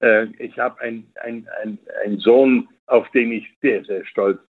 Äh, 0.02 0.28
ich 0.38 0.58
habe 0.60 0.80
einen 0.82 1.12
ein, 1.22 1.48
ein 2.06 2.18
Sohn, 2.20 2.68
auf 2.88 3.10
den 3.12 3.32
ich 3.32 3.48
sehr, 3.62 3.84
sehr 3.86 4.06
stolz 4.06 4.38
bin. 4.40 4.52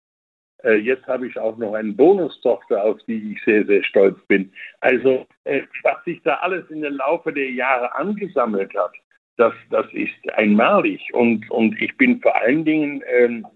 Äh, 0.64 0.76
jetzt 0.76 1.06
habe 1.06 1.26
ich 1.26 1.38
auch 1.38 1.56
noch 1.58 1.74
eine 1.74 1.92
Bonustochter, 1.92 2.82
auf 2.82 2.98
die 3.06 3.32
ich 3.32 3.44
sehr, 3.44 3.64
sehr 3.66 3.84
stolz 3.84 4.18
bin. 4.26 4.52
Also, 4.80 5.26
äh, 5.44 5.62
was 5.82 6.02
sich 6.04 6.20
da 6.22 6.36
alles 6.36 6.68
in 6.70 6.82
den 6.82 6.94
Laufe 6.94 7.32
der 7.32 7.50
Jahre 7.50 7.94
angesammelt 7.94 8.74
hat, 8.74 8.92
das, 9.36 9.52
das 9.70 9.86
ist 9.92 10.32
einmalig. 10.34 11.02
Und, 11.12 11.50
und 11.50 11.80
ich 11.80 11.96
bin 11.96 12.20
vor 12.20 12.34
allen 12.36 12.64
Dingen 12.64 13.02
ähm, 13.06 13.46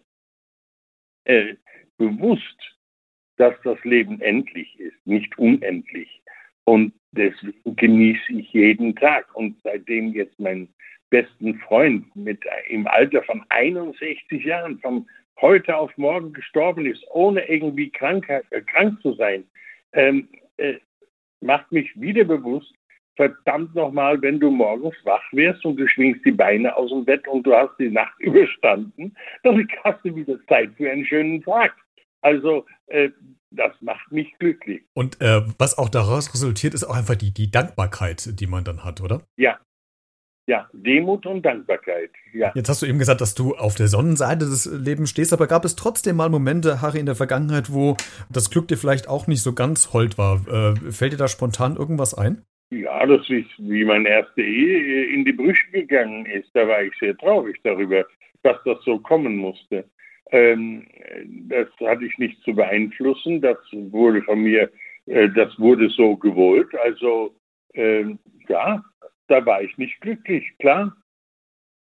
äh, 1.29 1.55
bewusst, 1.99 2.59
dass 3.37 3.55
das 3.63 3.83
Leben 3.85 4.21
endlich 4.21 4.79
ist, 4.81 5.07
nicht 5.07 5.39
unendlich. 5.39 6.23
Und 6.65 6.93
deswegen 7.13 7.77
genieße 7.77 8.33
ich 8.33 8.53
jeden 8.53 8.97
Tag. 8.97 9.35
Und 9.35 9.57
seitdem 9.63 10.13
jetzt 10.13 10.39
mein 10.41 10.69
besten 11.11 11.59
Freund 11.61 12.15
mit 12.17 12.43
im 12.69 12.87
Alter 12.87 13.23
von 13.23 13.45
61 13.49 14.45
Jahren 14.45 14.79
vom, 14.81 15.09
heute 15.41 15.77
auf 15.77 15.97
morgen 15.97 16.33
gestorben 16.33 16.87
ist, 16.87 17.05
ohne 17.11 17.49
irgendwie 17.49 17.91
krank, 17.91 18.29
äh, 18.29 18.61
krank 18.63 19.01
zu 19.03 19.13
sein, 19.15 19.45
ähm, 19.93 20.29
äh, 20.57 20.75
macht 21.41 21.71
mich 21.71 21.89
wieder 22.01 22.25
bewusst, 22.25 22.75
verdammt 23.19 23.75
nochmal, 23.75 24.23
wenn 24.23 24.39
du 24.39 24.49
morgens 24.49 24.95
wach 25.05 25.23
wirst 25.33 25.65
und 25.65 25.77
du 25.77 25.89
schwingst 25.89 26.25
die 26.25 26.31
Beine 26.31 26.75
aus 26.77 26.91
dem 26.91 27.05
Bett 27.05 27.27
und 27.27 27.43
du 27.43 27.53
hast 27.53 27.77
die 27.79 27.91
Nacht 27.91 28.15
überstanden, 28.21 29.15
dann 29.43 29.69
hast 29.85 30.05
du 30.05 30.15
wieder 30.15 30.39
Zeit 30.47 30.71
für 30.77 30.91
einen 30.91 31.05
schönen 31.05 31.43
Tag. 31.43 31.75
Also 32.23 32.65
äh, 32.87 33.11
das 33.51 33.73
macht 33.81 34.13
mich 34.13 34.33
glücklich. 34.39 34.83
Und 34.95 35.21
äh, 35.21 35.43
was 35.59 35.77
auch 35.77 35.89
daraus 35.89 36.33
resultiert, 36.33 36.75
ist 36.75 36.85
auch 36.85 36.97
einfach 36.97 37.17
die, 37.17 37.35
die 37.35 37.51
Dankbarkeit, 37.51 38.41
die 38.41 38.47
man 38.47 38.63
dann 38.63 38.85
hat, 38.85 39.01
oder? 39.01 39.23
Ja, 39.37 39.59
ja, 40.47 40.67
Demut 40.73 41.27
und 41.27 41.43
Dankbarkeit. 41.43 42.11
Ja. 42.33 42.53
Jetzt 42.55 42.71
hast 42.71 42.81
du 42.81 42.87
eben 42.87 42.99
gesagt, 42.99 43.21
dass 43.21 43.35
du 43.35 43.55
auf 43.55 43.75
der 43.75 43.89
Sonnenseite 43.89 44.47
des 44.47 44.65
Lebens 44.65 45.11
stehst, 45.11 45.35
aber 45.35 45.47
gab 45.47 45.65
es 45.67 45.77
trotzdem 45.77 46.17
mal 46.17 46.31
Momente, 46.31 46.81
Harry, 46.81 47.01
in 47.01 47.07
der 47.07 47.17
Vergangenheit, 47.17 47.71
wo 47.71 47.99
das 48.31 48.49
Glück 48.49 48.67
dir 48.67 48.79
vielleicht 48.79 49.09
auch 49.09 49.27
nicht 49.27 49.43
so 49.43 49.53
ganz 49.53 49.93
hold 49.93 50.17
war? 50.17 50.49
Äh, 50.49 50.91
fällt 50.91 51.13
dir 51.13 51.19
da 51.19 51.29
spontan 51.29 51.77
irgendwas 51.77 52.15
ein? 52.15 52.43
Ja, 52.71 53.07
das 53.07 53.29
ist, 53.31 53.49
wie 53.59 53.85
meine 53.85 54.09
erste 54.09 54.43
Ehe 54.43 55.07
in 55.07 55.25
die 55.25 55.33
Brüche 55.33 55.71
gegangen 55.71 56.27
ist. 56.27 56.51
Da 56.55 56.69
war 56.69 56.83
ich 56.83 56.95
sehr 57.01 57.17
traurig 57.17 57.59
darüber, 57.65 58.05
dass 58.43 58.63
das 58.65 58.83
so 58.85 58.99
kommen 58.99 59.37
musste. 59.37 59.85
Ähm, 60.31 60.87
das 61.49 61.69
hatte 61.81 62.05
ich 62.05 62.19
nicht 62.19 62.43
zu 62.43 62.55
beeinflussen. 62.55 63.41
Das 63.41 63.57
wurde 63.73 64.23
von 64.23 64.41
mir, 64.41 64.71
äh, 65.07 65.31
das 65.31 65.59
wurde 65.59 65.89
so 65.89 66.17
gewollt. 66.17 66.75
Also, 66.85 67.35
ähm, 67.73 68.19
ja, 68.49 68.85
da 69.29 69.47
war 69.47 69.63
ich 69.63 69.77
nicht 69.79 69.99
glücklich, 70.03 70.45
klar. 70.59 70.95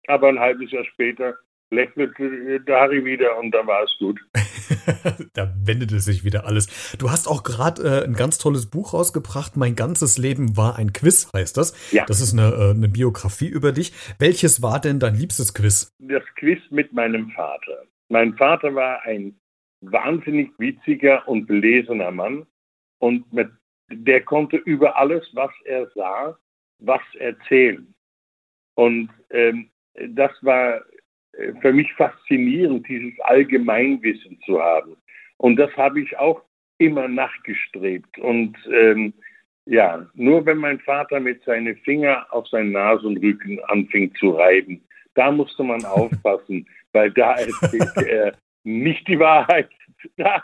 Aber 0.08 0.30
ein 0.30 0.40
halbes 0.40 0.72
Jahr 0.72 0.86
später 0.86 1.36
lächelte 1.72 2.62
Dari 2.62 3.04
wieder 3.06 3.38
und 3.40 3.52
da 3.52 3.66
war 3.66 3.84
es 3.84 3.96
gut. 3.98 4.20
da 5.34 5.54
wendete 5.64 6.00
sich 6.00 6.24
wieder 6.24 6.46
alles. 6.46 6.96
Du 6.98 7.12
hast 7.12 7.28
auch 7.28 7.44
gerade 7.44 7.82
äh, 7.84 8.04
ein 8.06 8.14
ganz 8.14 8.38
tolles 8.38 8.70
Buch 8.70 8.94
rausgebracht. 8.94 9.58
Mein 9.58 9.76
ganzes 9.76 10.18
Leben 10.18 10.58
war 10.58 10.78
ein 10.78 10.94
Quiz, 10.94 11.30
heißt 11.36 11.58
das. 11.58 11.74
Ja. 11.92 12.06
Das 12.06 12.22
ist 12.22 12.34
eine, 12.34 12.54
äh, 12.54 12.70
eine 12.72 12.90
Biografie 12.90 13.48
über 13.48 13.72
dich. 13.72 13.94
Welches 14.20 14.62
war 14.62 14.80
denn 14.80 15.00
dein 15.00 15.16
liebstes 15.16 15.54
Quiz? 15.54 15.96
Das 16.00 16.24
Quiz 16.36 16.60
mit 16.70 16.94
meinem 16.94 17.32
Vater. 17.32 17.84
Mein 18.10 18.36
Vater 18.36 18.74
war 18.76 19.02
ein 19.04 19.40
wahnsinnig 19.82 20.52
witziger 20.58 21.28
und 21.28 21.46
belesener 21.46 22.12
Mann 22.12 22.46
und 23.00 23.32
mit, 23.32 23.50
der 23.92 24.22
konnte 24.24 24.58
über 24.58 24.98
alles, 24.98 25.28
was 25.34 25.52
er 25.66 25.90
sah, 25.96 26.38
was 26.80 27.02
erzählen. 27.18 27.94
Und 28.76 29.10
ähm, 29.30 29.70
das 30.10 30.32
war 30.42 30.82
für 31.62 31.74
mich 31.74 31.94
faszinierend, 31.94 32.88
dieses 32.88 33.20
Allgemeinwissen 33.22 34.40
zu 34.46 34.62
haben. 34.62 34.96
Und 35.38 35.56
das 35.58 35.76
habe 35.78 36.02
ich 36.02 36.18
auch 36.18 36.42
immer 36.80 37.08
nachgestrebt. 37.08 38.18
Und 38.20 38.58
ähm, 38.72 39.14
ja, 39.66 40.06
nur 40.16 40.46
wenn 40.46 40.58
mein 40.58 40.80
Vater 40.80 41.20
mit 41.20 41.44
seinen 41.44 41.76
Finger 41.78 42.26
auf 42.32 42.48
seinen 42.48 42.72
Nasenrücken 42.72 43.60
anfing 43.66 44.14
zu 44.16 44.32
reiben, 44.32 44.82
da 45.14 45.32
musste 45.32 45.64
man 45.64 45.84
aufpassen, 45.86 46.68
weil 46.94 47.12
da 47.12 47.36
erzählte 47.36 48.10
er 48.10 48.34
nicht 48.64 49.08
die 49.08 49.20
Wahrheit. 49.20 49.70
Da 50.16 50.42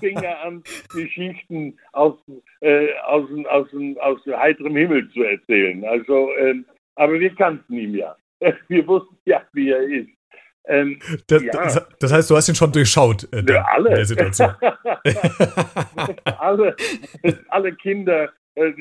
fing 0.00 0.18
er 0.18 0.42
an, 0.42 0.64
Geschichten 0.92 1.78
aus, 1.92 2.16
äh, 2.62 2.88
aus, 3.04 3.28
aus, 3.48 3.68
aus, 4.00 4.20
heiterem 4.26 4.74
Himmel 4.74 5.08
zu 5.12 5.22
erzählen. 5.22 5.84
Also, 5.84 6.32
äh, 6.32 6.64
aber 6.96 7.20
wir 7.20 7.32
kannten 7.36 7.74
ihn 7.74 7.94
ja. 7.94 8.16
Wir 8.68 8.86
wussten 8.86 9.16
ja, 9.24 9.42
wie 9.52 9.70
er 9.70 9.82
ist. 9.82 10.10
Ähm, 10.68 10.98
das, 11.28 11.42
ja. 11.42 11.52
das, 11.52 11.88
das, 12.00 12.12
heißt, 12.12 12.30
du 12.30 12.36
hast 12.36 12.48
ihn 12.48 12.54
schon 12.56 12.72
durchschaut 12.72 13.32
äh, 13.32 13.42
der, 13.42 13.68
alle. 13.68 13.90
der 13.90 14.04
Situation. 14.04 14.54
alle, 16.38 16.74
alle 17.48 17.72
Kinder, 17.76 18.32
äh, 18.56 18.72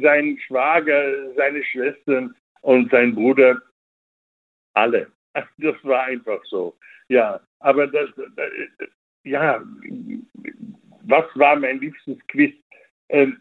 sein 0.00 0.38
Schwager, 0.46 1.34
seine 1.34 1.64
Schwestern 1.64 2.36
und 2.60 2.90
sein 2.90 3.14
Bruder, 3.14 3.60
alle. 4.74 5.10
Das 5.58 5.74
war 5.82 6.04
einfach 6.04 6.40
so. 6.44 6.76
Ja, 7.08 7.40
aber 7.58 7.88
das, 7.88 8.08
das 8.16 8.88
ja, 9.24 9.62
was 11.02 11.24
war 11.34 11.56
mein 11.56 11.80
liebstes 11.80 12.18
Quiz? 12.28 12.54
Ähm, 13.08 13.40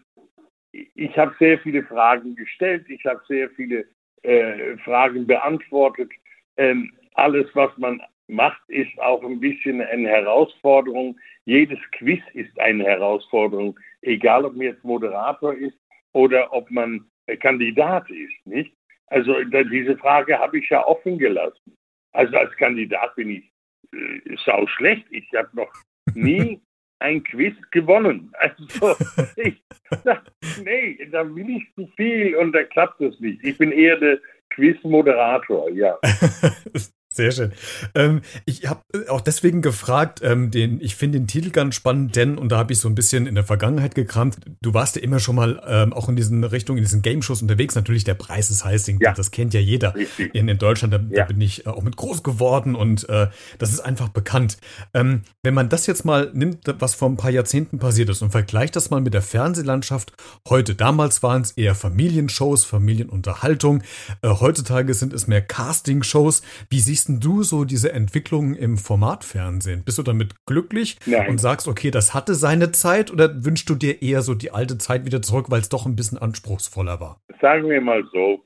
ich 0.71 1.15
habe 1.17 1.35
sehr 1.37 1.59
viele 1.59 1.83
Fragen 1.83 2.35
gestellt, 2.35 2.89
ich 2.89 3.05
habe 3.05 3.21
sehr 3.27 3.49
viele 3.51 3.85
äh, 4.23 4.77
Fragen 4.79 5.27
beantwortet. 5.27 6.11
Ähm, 6.57 6.91
alles, 7.13 7.47
was 7.53 7.75
man 7.77 8.01
macht, 8.27 8.61
ist 8.67 8.97
auch 8.99 9.23
ein 9.23 9.39
bisschen 9.39 9.81
eine 9.81 10.09
Herausforderung. 10.09 11.17
Jedes 11.45 11.79
Quiz 11.91 12.21
ist 12.33 12.57
eine 12.59 12.83
Herausforderung, 12.83 13.79
egal 14.01 14.45
ob 14.45 14.55
man 14.55 14.67
jetzt 14.67 14.83
Moderator 14.83 15.53
ist 15.53 15.77
oder 16.13 16.51
ob 16.53 16.69
man 16.71 17.05
Kandidat 17.39 18.09
ist, 18.09 18.45
nicht? 18.45 18.73
Also 19.07 19.35
diese 19.43 19.97
Frage 19.97 20.37
habe 20.39 20.59
ich 20.59 20.69
ja 20.69 20.85
offen 20.85 21.17
gelassen. 21.17 21.77
Also 22.13 22.37
als 22.37 22.55
Kandidat 22.57 23.15
bin 23.15 23.29
ich 23.29 23.51
äh, 23.93 24.35
sau 24.45 24.65
schlecht. 24.67 25.05
Ich 25.11 25.29
habe 25.35 25.49
noch 25.53 25.71
nie 26.15 26.61
ein 27.03 27.23
Quiz 27.23 27.55
gewonnen. 27.71 28.33
Also, 28.39 28.95
ich, 29.35 29.61
da, 30.03 30.23
nee, 30.63 30.97
da 31.11 31.23
will 31.35 31.49
ich 31.49 31.63
zu 31.75 31.87
viel 31.95 32.35
und 32.35 32.53
da 32.53 32.63
klappt 32.63 33.01
es 33.01 33.19
nicht. 33.19 33.43
Ich 33.43 33.57
bin 33.57 33.71
eher 33.71 33.97
der 33.97 34.19
Quiz-Moderator, 34.51 35.69
ja. 35.71 35.99
Sehr 37.13 37.31
schön. 37.31 37.51
Ähm, 37.93 38.21
ich 38.45 38.67
habe 38.67 38.81
äh, 38.93 39.07
auch 39.07 39.21
deswegen 39.21 39.61
gefragt, 39.61 40.21
ähm, 40.23 40.49
den, 40.49 40.81
ich 40.81 40.95
finde 40.95 41.19
den 41.19 41.27
Titel 41.27 41.51
ganz 41.51 41.75
spannend, 41.75 42.15
denn, 42.15 42.39
und 42.39 42.51
da 42.51 42.57
habe 42.57 42.73
ich 42.73 42.79
so 42.79 42.89
ein 42.89 42.95
bisschen 42.95 43.27
in 43.27 43.35
der 43.35 43.43
Vergangenheit 43.43 43.93
gekramt, 43.93 44.37
du 44.63 44.73
warst 44.73 44.95
ja 44.95 45.03
immer 45.03 45.19
schon 45.19 45.35
mal 45.35 45.61
ähm, 45.67 45.93
auch 45.93 46.09
in 46.09 46.15
diesen 46.15 46.43
Richtungen, 46.43 46.79
in 46.79 46.83
diesen 46.83 47.03
Game-Shows 47.03 47.43
unterwegs. 47.43 47.75
Natürlich, 47.75 48.03
der 48.03 48.15
Preis 48.15 48.49
ist 48.49 48.65
heiß, 48.65 48.91
ja. 48.99 49.13
das 49.13 49.29
kennt 49.29 49.53
ja 49.53 49.59
jeder. 49.59 49.93
In, 50.33 50.47
in 50.47 50.57
Deutschland, 50.57 50.91
da, 50.91 50.99
ja. 51.11 51.21
da, 51.21 51.25
bin 51.25 51.39
ich 51.39 51.67
äh, 51.67 51.69
auch 51.69 51.83
mit 51.83 51.97
groß 51.97 52.23
geworden 52.23 52.73
und 52.73 53.07
äh, 53.09 53.27
das 53.59 53.71
ist 53.71 53.81
einfach 53.81 54.09
bekannt. 54.09 54.57
Ähm, 54.95 55.21
wenn 55.43 55.53
man 55.53 55.69
das 55.69 55.85
jetzt 55.85 56.05
mal 56.05 56.31
nimmt, 56.33 56.61
was 56.79 56.95
vor 56.95 57.09
ein 57.09 57.17
paar 57.17 57.29
Jahrzehnten 57.29 57.77
passiert 57.77 58.09
ist 58.09 58.23
und 58.23 58.31
vergleicht 58.31 58.75
das 58.75 58.89
mal 58.89 59.01
mit 59.01 59.13
der 59.13 59.21
Fernsehlandschaft 59.21 60.13
heute. 60.49 60.73
Damals 60.73 61.21
waren 61.21 61.43
es 61.43 61.51
eher 61.51 61.75
Familienshows, 61.75 62.65
Familienunterhaltung. 62.65 63.83
Äh, 64.23 64.29
heutzutage 64.29 64.95
sind 64.95 65.13
es 65.13 65.27
mehr 65.27 65.41
Casting-Shows. 65.41 66.41
Wie 66.69 66.79
siehst 66.79 67.02
siehst 67.03 67.23
du 67.23 67.43
so 67.43 67.65
diese 67.65 67.91
Entwicklung 67.91 68.55
im 68.55 68.77
Formatfernsehen? 68.77 69.83
Bist 69.83 69.97
du 69.97 70.03
damit 70.03 70.35
glücklich 70.45 70.97
Nein. 71.05 71.29
und 71.29 71.37
sagst, 71.39 71.67
okay, 71.67 71.91
das 71.91 72.13
hatte 72.13 72.33
seine 72.33 72.71
Zeit 72.71 73.11
oder 73.11 73.43
wünschst 73.43 73.69
du 73.69 73.75
dir 73.75 74.01
eher 74.01 74.21
so 74.21 74.35
die 74.35 74.51
alte 74.51 74.77
Zeit 74.77 75.05
wieder 75.05 75.21
zurück, 75.21 75.47
weil 75.49 75.61
es 75.61 75.69
doch 75.69 75.85
ein 75.85 75.95
bisschen 75.95 76.17
anspruchsvoller 76.17 76.99
war? 76.99 77.21
Sagen 77.41 77.69
wir 77.69 77.81
mal 77.81 78.03
so, 78.11 78.45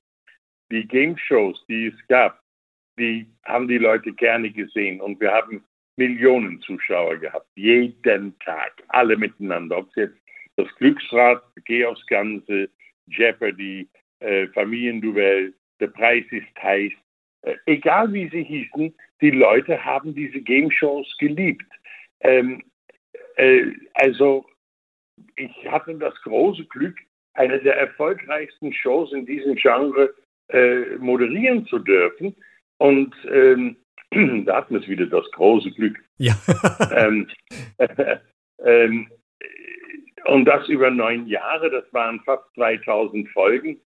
die 0.72 0.88
Game 0.88 1.18
Shows, 1.18 1.64
die 1.68 1.88
es 1.88 2.08
gab, 2.08 2.42
die 3.00 3.28
haben 3.46 3.68
die 3.68 3.78
Leute 3.78 4.12
gerne 4.14 4.50
gesehen 4.52 5.02
und 5.02 5.20
wir 5.20 5.32
haben 5.32 5.64
Millionen 5.98 6.62
Zuschauer 6.62 7.18
gehabt, 7.18 7.48
jeden 7.56 8.38
Tag, 8.40 8.72
alle 8.90 9.18
miteinander. 9.18 9.78
Ob 9.78 9.90
es 9.90 9.96
jetzt 9.96 10.18
das 10.56 10.68
Glücksrad, 10.78 11.44
Geh 11.66 11.86
aufs 11.86 12.06
Ganze, 12.08 12.70
Jeopardy, 13.08 13.88
äh, 14.20 14.48
Familienduell, 14.50 15.54
der 15.80 15.88
Preis 15.88 16.26
ist 16.32 16.48
heiß, 16.62 16.92
egal 17.66 18.12
wie 18.14 18.30
sie 18.30 18.44
hießen, 18.44 18.94
die 19.22 19.32
Leute 19.32 19.84
haben 19.84 20.14
diese 20.14 20.42
Game 20.42 20.72
Shows 20.72 21.08
geliebt. 21.18 21.66
Ähm, 22.22 22.64
äh, 23.36 23.72
also 23.94 24.46
ich 25.36 25.52
hatte 25.70 25.96
das 25.96 26.16
große 26.24 26.66
Glück, 26.66 26.98
eine 27.34 27.60
der 27.60 27.78
erfolgreichsten 27.78 28.74
Shows 28.74 29.14
in 29.14 29.26
diesem 29.26 29.56
Genre 29.56 30.14
äh, 30.50 30.98
moderieren 30.98 31.66
zu 31.68 31.80
dürfen. 31.80 32.36
Und 32.78 33.16
ähm, 33.32 33.78
da 34.46 34.58
hatten 34.58 34.76
wir 34.76 34.82
es 34.82 34.88
wieder, 34.88 35.06
das 35.06 35.30
große 35.32 35.72
Glück. 35.72 35.98
Ja. 36.18 36.34
ähm, 36.96 37.28
äh, 37.78 38.18
ähm, 38.64 39.10
und 40.26 40.46
das 40.46 40.68
über 40.68 40.90
neun 40.90 41.28
Jahre, 41.28 41.70
das 41.70 41.92
waren 41.94 42.20
fast 42.22 42.44
2000 42.56 43.30
Folgen. 43.30 43.80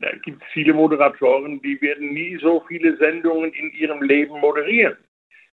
Da 0.00 0.12
gibt 0.16 0.42
es 0.42 0.48
viele 0.52 0.74
Moderatoren, 0.74 1.60
die 1.62 1.80
werden 1.80 2.12
nie 2.12 2.36
so 2.36 2.64
viele 2.68 2.96
Sendungen 2.96 3.52
in 3.52 3.72
ihrem 3.72 4.02
Leben 4.02 4.38
moderieren. 4.40 4.96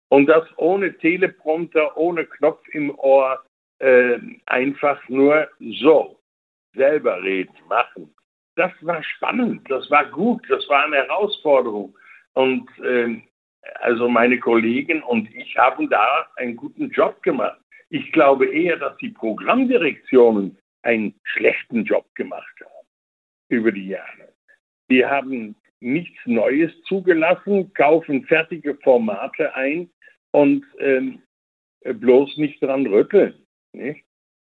Und 0.09 0.27
das 0.27 0.45
ohne 0.57 0.97
Teleprompter, 0.99 1.97
ohne 1.97 2.25
Knopf 2.25 2.67
im 2.69 2.97
Ohr, 2.99 3.43
äh, 3.81 4.19
einfach 4.47 5.07
nur 5.09 5.49
so 5.59 6.19
selber 6.75 7.23
reden, 7.23 7.55
machen. 7.69 8.15
Das 8.57 8.73
war 8.81 9.03
spannend, 9.03 9.71
das 9.71 9.91
war 9.91 10.07
gut, 10.07 10.43
das 10.49 10.69
war 10.69 10.85
eine 10.85 10.97
Herausforderung. 10.97 11.97
Und 12.35 12.69
äh, 12.81 13.21
also 13.81 14.09
meine 14.09 14.39
Kollegen 14.39 15.03
und 15.03 15.33
ich 15.35 15.57
haben 15.57 15.91
da 15.91 16.27
einen 16.37 16.57
guten 16.57 16.91
Job 16.91 17.23
gemacht. 17.23 17.61
Ich 17.91 18.11
glaube 18.13 18.47
eher, 18.47 18.77
dass 18.77 18.97
die 18.99 19.11
Programmdirektionen 19.11 20.57
einen 20.83 21.15
schlechten 21.25 21.85
Job 21.85 22.07
gemacht 22.15 22.55
haben 22.61 22.78
über 23.49 23.73
die 23.73 23.89
Jahre. 23.89 24.33
Die 24.91 25.05
haben 25.05 25.57
nichts 25.81 26.19
Neues 26.27 26.73
zugelassen, 26.83 27.73
kaufen 27.75 28.25
fertige 28.25 28.75
Formate 28.77 29.55
ein 29.55 29.91
und 30.33 30.65
ähm, 30.79 31.23
bloß 31.85 32.37
nicht 32.37 32.63
dran 32.63 32.87
rütteln. 32.87 33.35
Nicht? 33.73 34.05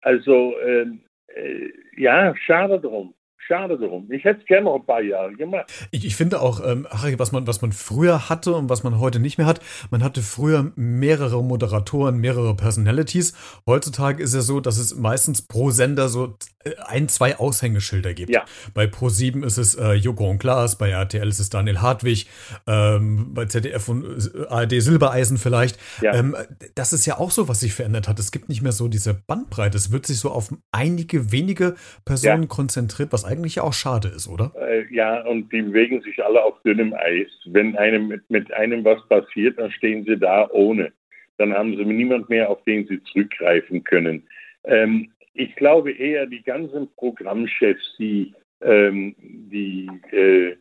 Also 0.02 0.60
ähm, 0.60 1.04
äh, 1.28 1.70
ja, 1.96 2.36
schade 2.36 2.80
drum. 2.80 3.14
Schade 3.48 3.78
drum. 3.78 4.08
Ich 4.12 4.24
hätte 4.24 4.42
es 4.42 4.46
gerne 4.46 4.66
noch 4.66 4.76
ein 4.76 4.86
paar 4.86 5.02
Jahre 5.02 5.34
gemacht. 5.34 5.72
Ich, 5.92 6.06
ich 6.06 6.16
finde 6.16 6.42
auch, 6.42 6.62
ähm, 6.66 6.88
Harry, 6.90 7.18
was 7.20 7.32
man, 7.32 7.48
was 7.48 7.62
man 7.62 7.72
früher 7.72 8.30
hatte 8.30 8.54
und 8.54 8.70
was 8.70 8.84
man 8.84 9.00
heute 9.00 9.20
nicht 9.20 9.38
mehr 9.38 9.48
hat, 9.48 9.62
man 9.90 10.04
hatte 10.04 10.22
früher 10.22 10.72
mehrere 10.76 11.44
Moderatoren, 11.44 12.18
mehrere 12.18 12.56
Personalities. 12.56 13.34
Heutzutage 13.66 14.22
ist 14.22 14.34
es 14.34 14.46
so, 14.46 14.60
dass 14.60 14.78
es 14.78 14.96
meistens 14.96 15.42
pro 15.42 15.72
Sender 15.72 16.08
so 16.08 16.38
äh, 16.64 16.76
ein, 16.86 17.10
zwei 17.10 17.38
Aushängeschilder 17.38 18.14
gibt. 18.14 18.32
Ja. 18.32 18.46
Bei 18.74 18.86
Pro7 18.86 19.46
ist 19.46 19.58
es 19.58 19.76
äh, 19.76 19.94
Joko 19.94 20.30
und 20.30 20.40
Klaas, 20.40 20.78
bei 20.78 20.90
RTL 20.90 21.28
ist 21.28 21.40
es 21.40 21.50
Daniel 21.50 21.82
Hartwig, 21.82 22.28
ähm, 22.68 23.34
bei 23.34 23.46
ZDF 23.46 23.90
und 23.90 24.32
äh, 24.36 24.48
ARD 24.48 24.82
Silbereisen 24.82 25.38
vielleicht. 25.38 25.80
Ja. 26.02 26.14
Ähm, 26.14 26.36
das 26.76 26.94
ist 26.94 27.06
ja 27.06 27.18
auch 27.18 27.32
so, 27.32 27.48
was 27.48 27.62
sich 27.62 27.74
verändert 27.74 28.08
hat. 28.08 28.20
Es 28.20 28.32
gibt 28.32 28.50
nicht 28.50 28.62
mehr 28.62 28.72
so 28.72 28.88
diese 28.88 29.14
Bandbreite. 29.14 29.78
Es 29.78 29.92
wird 29.92 30.06
sich 30.06 30.20
so 30.20 30.32
auf 30.32 30.54
einige 30.72 31.32
wenige 31.32 31.76
Personen 32.06 32.44
ja. 32.44 32.48
konzentriert, 32.48 33.12
was 33.12 33.26
eigentlich 33.32 33.60
auch 33.60 33.74
schade 33.74 34.10
ist, 34.10 34.28
oder? 34.28 34.52
Äh, 34.60 34.86
ja, 34.94 35.22
und 35.22 35.52
die 35.52 35.62
bewegen 35.62 36.02
sich 36.02 36.24
alle 36.24 36.44
auf 36.44 36.62
dünnem 36.64 36.94
Eis. 36.94 37.30
Wenn 37.46 37.76
einem 37.78 38.08
mit, 38.08 38.30
mit 38.30 38.54
einem 38.54 38.84
was 38.84 39.06
passiert, 39.08 39.58
dann 39.58 39.72
stehen 39.72 40.04
sie 40.06 40.18
da 40.18 40.50
ohne. 40.52 40.92
Dann 41.38 41.54
haben 41.54 41.76
sie 41.76 41.86
niemand 41.86 42.30
mehr, 42.30 42.50
auf 42.50 42.64
den 42.66 42.86
sie 42.88 43.02
zurückgreifen 43.04 43.84
können. 43.84 44.28
Ähm, 44.66 45.12
ich 45.34 45.56
glaube 45.56 45.92
eher, 45.92 46.26
die 46.28 46.44
ganzen 46.44 46.90
Programmchefs, 46.98 47.96
die, 47.98 48.34
ähm, 48.62 49.16
die 49.18 49.90
äh, 50.12 50.56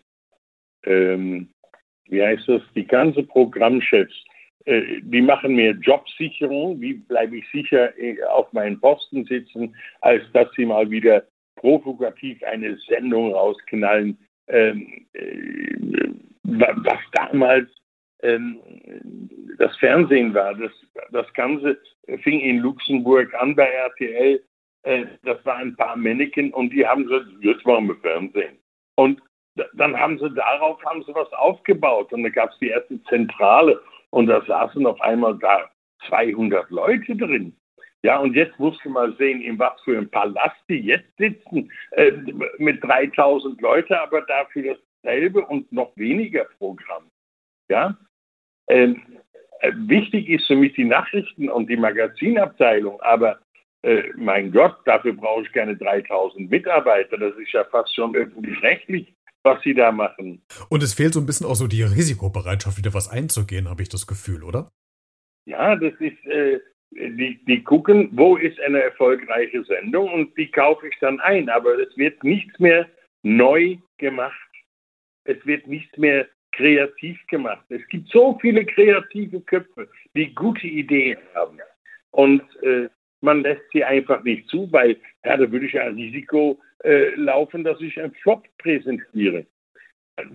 ähm, 0.85 1.49
wie 2.09 2.23
heißt 2.23 2.49
das, 2.49 2.63
die 2.75 2.87
ganzen 2.87 3.27
Programmchefs, 3.27 4.15
äh, 4.67 5.01
die 5.03 5.23
machen 5.23 5.55
mehr 5.55 5.73
Jobsicherung, 5.73 6.81
wie 6.81 6.95
bleibe 6.95 7.39
ich 7.39 7.45
sicher 7.51 7.97
äh, 7.99 8.23
auf 8.25 8.53
meinen 8.53 8.81
Posten 8.81 9.25
sitzen, 9.25 9.75
als 10.01 10.23
dass 10.33 10.49
sie 10.57 10.67
mal 10.67 10.91
wieder 10.91 11.25
provokativ 11.61 12.43
eine 12.43 12.77
Sendung 12.89 13.35
rausknallen, 13.35 14.19
ähm, 14.49 15.07
äh, 15.13 16.09
was 16.43 16.99
damals 17.13 17.69
ähm, 18.23 18.59
das 19.59 19.77
Fernsehen 19.77 20.33
war. 20.35 20.55
Das, 20.55 20.73
das 21.13 21.33
Ganze 21.35 21.79
fing 22.23 22.41
in 22.41 22.59
Luxemburg 22.59 23.33
an 23.35 23.55
bei 23.55 23.67
RTL. 23.67 24.43
Äh, 24.85 25.05
das 25.23 25.45
waren 25.45 25.69
ein 25.69 25.77
paar 25.77 25.97
Männchen 25.97 26.53
und 26.53 26.73
die 26.73 26.87
haben 26.87 27.05
gesagt, 27.07 27.27
jetzt 27.43 27.67
machen 27.67 27.89
wir 27.89 27.97
Fernsehen. 27.97 28.59
Und 28.97 29.21
dann 29.75 29.99
haben 29.99 30.19
sie 30.19 30.31
darauf 30.31 30.83
haben 30.85 31.03
sie 31.03 31.15
was 31.15 31.31
aufgebaut 31.35 32.13
und 32.13 32.23
da 32.23 32.31
gab 32.31 32.51
es 32.51 32.59
die 32.61 32.69
erste 32.69 33.03
Zentrale 33.05 33.81
und 34.11 34.27
da 34.27 34.43
saßen 34.47 34.87
auf 34.87 35.01
einmal 35.03 35.37
da 35.39 35.71
200 36.09 36.71
Leute 36.71 37.17
drin. 37.17 37.55
Ja, 38.03 38.19
und 38.19 38.35
jetzt 38.35 38.59
musst 38.59 38.83
du 38.85 38.91
mal 38.91 39.15
sehen, 39.17 39.43
in 39.43 39.59
was 39.59 39.81
für 39.83 39.97
einem 39.97 40.09
Palast 40.09 40.57
die 40.69 40.81
jetzt 40.81 41.17
sitzen, 41.19 41.71
äh, 41.93 42.13
mit 42.59 42.83
3000 42.83 43.61
Leuten, 43.61 43.93
aber 43.95 44.23
dafür 44.23 44.79
dasselbe 45.03 45.45
und 45.47 45.71
noch 45.71 45.95
weniger 45.97 46.45
Programm. 46.59 47.11
Ja, 47.69 47.97
ähm, 48.69 49.03
äh, 49.61 49.73
wichtig 49.75 50.29
ist 50.29 50.47
für 50.47 50.57
mich 50.57 50.73
die 50.75 50.85
Nachrichten 50.85 51.51
und 51.51 51.69
die 51.69 51.77
Magazinabteilung, 51.77 53.01
aber 53.03 53.41
äh, 53.83 54.03
mein 54.17 54.53
Gott, 54.53 54.77
dafür 54.85 55.13
brauche 55.13 55.43
ich 55.43 55.53
keine 55.53 55.77
3000 55.77 56.51
Mitarbeiter. 56.51 57.19
Das 57.19 57.37
ist 57.37 57.53
ja 57.53 57.65
fast 57.65 57.95
schon 57.95 58.15
öffentlich-rechtlich, 58.15 59.15
was 59.43 59.63
sie 59.63 59.75
da 59.75 59.93
machen. 59.93 60.43
Und 60.69 60.83
es 60.83 60.95
fehlt 60.95 61.15
so 61.15 61.21
ein 61.21 61.27
bisschen 61.27 61.47
auch 61.47 61.55
so 61.55 61.67
die 61.67 61.83
Risikobereitschaft, 61.83 62.79
wieder 62.79 62.95
was 62.95 63.11
einzugehen, 63.11 63.69
habe 63.69 63.83
ich 63.83 63.89
das 63.89 64.07
Gefühl, 64.07 64.45
oder? 64.45 64.71
Ja, 65.47 65.77
das 65.77 65.95
ist, 65.95 66.25
äh, 66.27 66.61
die, 66.91 67.41
die 67.47 67.63
gucken, 67.63 68.09
wo 68.13 68.37
ist 68.37 68.61
eine 68.61 68.83
erfolgreiche 68.83 69.65
Sendung 69.65 70.13
und 70.13 70.37
die 70.37 70.51
kaufe 70.51 70.89
ich 70.89 70.99
dann 71.01 71.21
ein. 71.21 71.49
Aber 71.49 71.79
es 71.79 71.97
wird 71.97 72.23
nichts 72.25 72.59
mehr 72.59 72.89
neu 73.23 73.77
gemacht. 73.99 74.37
Es 75.25 75.45
wird 75.47 75.67
nichts 75.67 75.97
mehr 75.97 76.27
kreativ 76.53 77.19
gemacht. 77.29 77.65
Es 77.69 77.87
gibt 77.89 78.09
so 78.09 78.39
viele 78.41 78.65
kreative 78.65 79.41
Köpfe, 79.43 79.89
die 80.17 80.35
gute 80.35 80.67
Ideen 80.67 81.19
haben. 81.35 81.59
Und 82.11 82.43
äh, 82.63 82.89
man 83.21 83.43
lässt 83.43 83.63
sie 83.73 83.85
einfach 83.85 84.23
nicht 84.25 84.49
zu, 84.49 84.71
weil 84.73 84.97
ja, 85.25 85.37
da 85.37 85.51
würde 85.51 85.67
ich 85.67 85.79
ein 85.79 85.95
Risiko 85.95 86.59
äh, 86.83 87.15
laufen, 87.15 87.63
dass 87.63 87.81
ich 87.81 88.01
einen 88.01 88.15
Flop 88.15 88.47
präsentiere. 88.59 89.47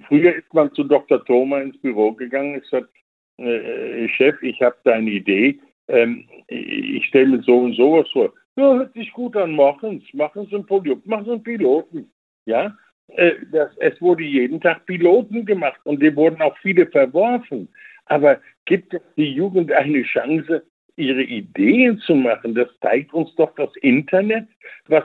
Früher 0.08 0.36
ist 0.36 0.54
man 0.54 0.74
zu 0.74 0.84
Dr. 0.84 1.24
Thoma 1.26 1.62
ins 1.62 1.80
Büro 1.82 2.14
gegangen 2.14 2.56
und 2.56 2.62
gesagt, 2.62 2.90
äh, 3.38 4.08
Chef, 4.10 4.42
ich 4.42 4.62
habe 4.62 4.78
da 4.84 4.94
eine 4.94 5.10
Idee, 5.10 5.60
ähm, 5.88 6.26
ich 6.48 7.06
stelle 7.06 7.28
mir 7.28 7.44
so 7.44 7.58
und 7.58 7.76
sowas 7.76 8.10
vor. 8.12 8.34
Ja, 8.56 8.74
hört 8.76 8.94
sich 8.94 9.12
gut 9.12 9.36
an, 9.36 9.56
machen 9.56 10.00
Sie, 10.00 10.18
machen 10.18 10.48
ein 10.52 10.66
Produkt, 10.66 11.06
machen 11.06 11.26
Sie 11.26 11.32
einen 11.32 11.44
Piloten. 11.44 12.12
Ja, 12.46 12.76
äh, 13.10 13.34
das, 13.52 13.72
es 13.78 14.02
wurde 14.02 14.24
jeden 14.24 14.62
Tag 14.62 14.86
Piloten 14.86 15.46
gemacht 15.46 15.80
und 15.84 16.02
die 16.02 16.16
wurden 16.16 16.42
auch 16.42 16.58
viele 16.60 16.88
verworfen. 16.88 17.68
Aber 18.06 18.40
gibt 18.66 18.96
die 19.18 19.34
Jugend 19.34 19.72
eine 19.72 20.04
Chance, 20.04 20.64
ihre 20.96 21.24
Ideen 21.24 22.00
zu 22.00 22.16
machen? 22.16 22.56
Das 22.56 22.70
zeigt 22.82 23.14
uns 23.14 23.34
doch 23.36 23.54
das 23.56 23.76
Internet, 23.78 24.48
was 24.88 25.04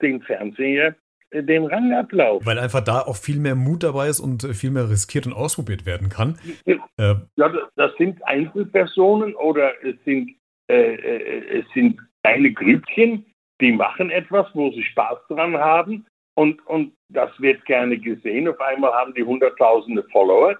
den 0.00 0.22
Fernseher 0.22 0.94
den 1.32 1.66
Rang 1.66 1.92
ablaufen. 1.92 2.46
Weil 2.46 2.58
einfach 2.58 2.82
da 2.82 3.00
auch 3.00 3.16
viel 3.16 3.38
mehr 3.38 3.54
Mut 3.54 3.82
dabei 3.82 4.08
ist 4.08 4.20
und 4.20 4.44
äh, 4.44 4.54
viel 4.54 4.70
mehr 4.70 4.90
riskiert 4.90 5.26
und 5.26 5.32
ausprobiert 5.32 5.86
werden 5.86 6.08
kann. 6.08 6.38
Ja, 6.98 7.22
das 7.76 7.96
sind 7.96 8.22
Einzelpersonen 8.26 9.34
oder 9.34 9.72
es 9.82 9.96
sind, 10.04 10.30
äh, 10.68 11.58
es 11.58 11.64
sind 11.74 12.00
kleine 12.22 12.52
Grüppchen, 12.52 13.26
die 13.60 13.72
machen 13.72 14.10
etwas, 14.10 14.46
wo 14.54 14.70
sie 14.70 14.82
Spaß 14.82 15.18
dran 15.28 15.56
haben 15.56 16.06
und, 16.34 16.64
und 16.66 16.94
das 17.08 17.30
wird 17.40 17.64
gerne 17.64 17.98
gesehen. 17.98 18.48
Auf 18.48 18.60
einmal 18.60 18.92
haben 18.92 19.14
die 19.14 19.24
Hunderttausende 19.24 20.04
Follower. 20.12 20.56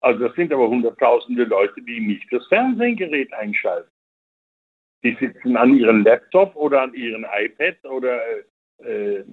Also 0.00 0.28
das 0.28 0.36
sind 0.36 0.52
aber 0.52 0.68
Hunderttausende 0.68 1.44
Leute, 1.44 1.80
die 1.82 2.00
nicht 2.00 2.26
das 2.30 2.46
Fernsehgerät 2.48 3.32
einschalten. 3.32 3.88
Die 5.02 5.16
sitzen 5.20 5.56
an 5.56 5.74
ihrem 5.74 6.02
Laptop 6.02 6.54
oder 6.56 6.82
an 6.82 6.94
ihrem 6.94 7.26
iPad 7.30 7.76
oder 7.84 8.20
äh, 8.84 9.24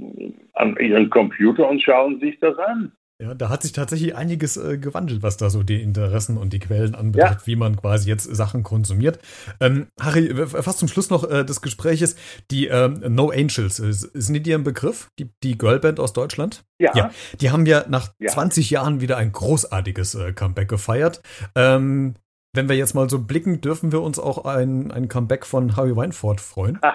an 0.53 0.77
ihrem 0.77 1.09
Computer 1.09 1.69
und 1.69 1.81
schauen 1.81 2.19
sich 2.19 2.39
das 2.39 2.57
an. 2.57 2.91
Ja, 3.21 3.35
da 3.35 3.49
hat 3.49 3.61
sich 3.61 3.71
tatsächlich 3.71 4.15
einiges 4.15 4.57
äh, 4.57 4.79
gewandelt, 4.79 5.21
was 5.21 5.37
da 5.37 5.51
so 5.51 5.61
die 5.61 5.79
Interessen 5.79 6.37
und 6.37 6.53
die 6.53 6.59
Quellen 6.59 6.95
anbetrifft, 6.95 7.41
ja. 7.41 7.47
wie 7.47 7.55
man 7.55 7.75
quasi 7.75 8.09
jetzt 8.09 8.23
Sachen 8.23 8.63
konsumiert. 8.63 9.19
Ähm, 9.59 9.85
Harry, 10.01 10.33
fast 10.47 10.79
zum 10.79 10.87
Schluss 10.87 11.11
noch 11.11 11.29
äh, 11.29 11.45
des 11.45 11.61
Gespräches, 11.61 12.15
die 12.49 12.65
ähm, 12.65 12.99
No 13.09 13.29
Angels, 13.29 13.79
äh, 13.79 13.91
sind 13.91 14.33
die 14.33 14.41
dir 14.41 14.57
ein 14.57 14.63
Begriff? 14.63 15.11
Die, 15.19 15.29
die 15.43 15.55
Girlband 15.55 15.99
aus 15.99 16.13
Deutschland? 16.13 16.63
Ja. 16.79 16.93
ja. 16.95 17.11
Die 17.39 17.51
haben 17.51 17.67
ja 17.67 17.85
nach 17.87 18.09
ja. 18.17 18.31
20 18.31 18.71
Jahren 18.71 19.01
wieder 19.01 19.17
ein 19.17 19.31
großartiges 19.31 20.15
äh, 20.15 20.33
Comeback 20.33 20.67
gefeiert. 20.67 21.21
Ähm, 21.55 22.15
wenn 22.53 22.69
wir 22.69 22.75
jetzt 22.75 22.95
mal 22.95 23.07
so 23.07 23.19
blicken, 23.19 23.61
dürfen 23.61 23.91
wir 23.91 24.01
uns 24.01 24.17
auch 24.17 24.45
ein, 24.45 24.89
ein 24.89 25.09
Comeback 25.09 25.45
von 25.45 25.75
Harry 25.75 25.95
Weinfurt 25.95 26.41
freuen? 26.41 26.79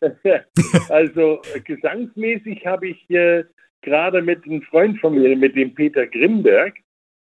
also 0.88 1.42
gesangsmäßig 1.64 2.66
habe 2.66 2.88
ich 2.88 3.10
äh, 3.10 3.44
gerade 3.82 4.22
mit 4.22 4.44
einem 4.44 4.62
Freund 4.62 4.98
von 5.00 5.14
mir, 5.14 5.36
mit 5.36 5.56
dem 5.56 5.74
Peter 5.74 6.06
Grimberg, 6.06 6.74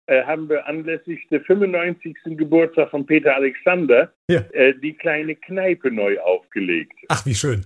äh, 0.08 0.24
haben 0.24 0.50
wir 0.50 0.65
anlässlich 0.67 1.28
des 1.30 1.45
95. 1.45 2.15
Geburtstag 2.38 2.89
von 2.91 3.06
Peter 3.06 3.36
Alexander 3.36 4.13
ja. 4.30 4.41
äh, 4.52 4.74
die 4.80 4.93
kleine 4.93 5.36
Kneipe 5.36 5.91
neu 5.91 6.19
aufgelegt. 6.19 6.93
Ach, 7.10 7.26
wie 7.26 7.36
schön. 7.36 7.65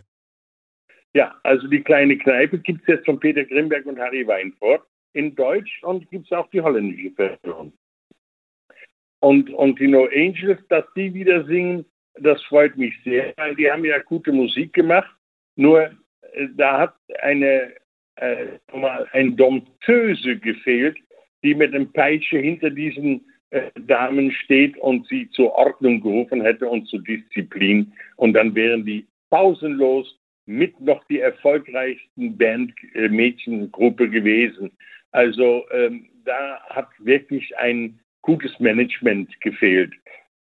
Ja, 1.14 1.34
also 1.44 1.68
die 1.68 1.82
kleine 1.82 2.18
Kneipe 2.18 2.60
gibt 2.60 2.82
es 2.82 2.88
jetzt 2.88 3.06
von 3.06 3.20
Peter 3.20 3.46
Grimberg 3.46 3.86
und 3.86 3.98
Harry 3.98 4.28
Weinfurt 4.28 4.84
in 5.14 5.34
Deutsch 5.34 5.82
und 5.84 6.10
gibt 6.12 6.26
es 6.26 6.32
auch 6.38 6.50
die 6.50 6.62
holländische 6.62 7.12
Version. 7.16 7.72
Und, 9.22 9.50
und 9.52 9.80
die 9.80 9.88
No 9.88 10.08
Angels, 10.14 10.60
dass 10.68 10.84
die 10.96 11.14
wieder 11.14 11.46
singen, 11.46 11.86
das 12.20 12.42
freut 12.44 12.78
mich 12.78 12.94
sehr, 13.04 13.34
weil 13.38 13.56
die 13.56 13.70
haben 13.70 13.86
ja 13.86 14.00
gute 14.00 14.32
Musik 14.32 14.74
gemacht. 14.74 15.14
Nur 15.56 15.84
äh, 16.34 16.48
da 16.56 16.80
hat 16.80 16.96
eine 17.22 17.74
äh, 18.16 18.60
ein 19.12 19.36
Dompteuse 19.36 20.38
gefehlt, 20.38 20.98
die 21.44 21.54
mit 21.54 21.74
dem 21.74 21.92
Peitsche 21.92 22.38
hinter 22.38 22.70
diesen 22.70 23.26
äh, 23.52 23.72
Damen 23.80 24.32
steht 24.32 24.78
und 24.78 25.08
sie 25.08 25.30
zur 25.32 25.54
Ordnung 25.54 26.02
gerufen 26.02 26.42
hätte 26.42 26.68
und 26.68 26.88
zur 26.88 27.04
Disziplin. 27.04 27.94
Und 28.16 28.34
dann 28.34 28.56
wären 28.56 28.86
die 28.86 29.06
pausenlos 29.30 30.18
mit 30.46 30.80
noch 30.80 31.04
die 31.06 31.20
erfolgreichsten 31.20 32.38
Band-Mädchengruppe 32.38 34.06
äh, 34.06 34.10
gewesen. 34.10 34.72
Also 35.12 35.66
ähm, 35.72 36.10
da 36.26 36.60
hat 36.70 36.90
wirklich 37.00 37.58
ein 37.58 38.00
gutes 38.22 38.60
Management 38.60 39.40
gefehlt. 39.42 39.94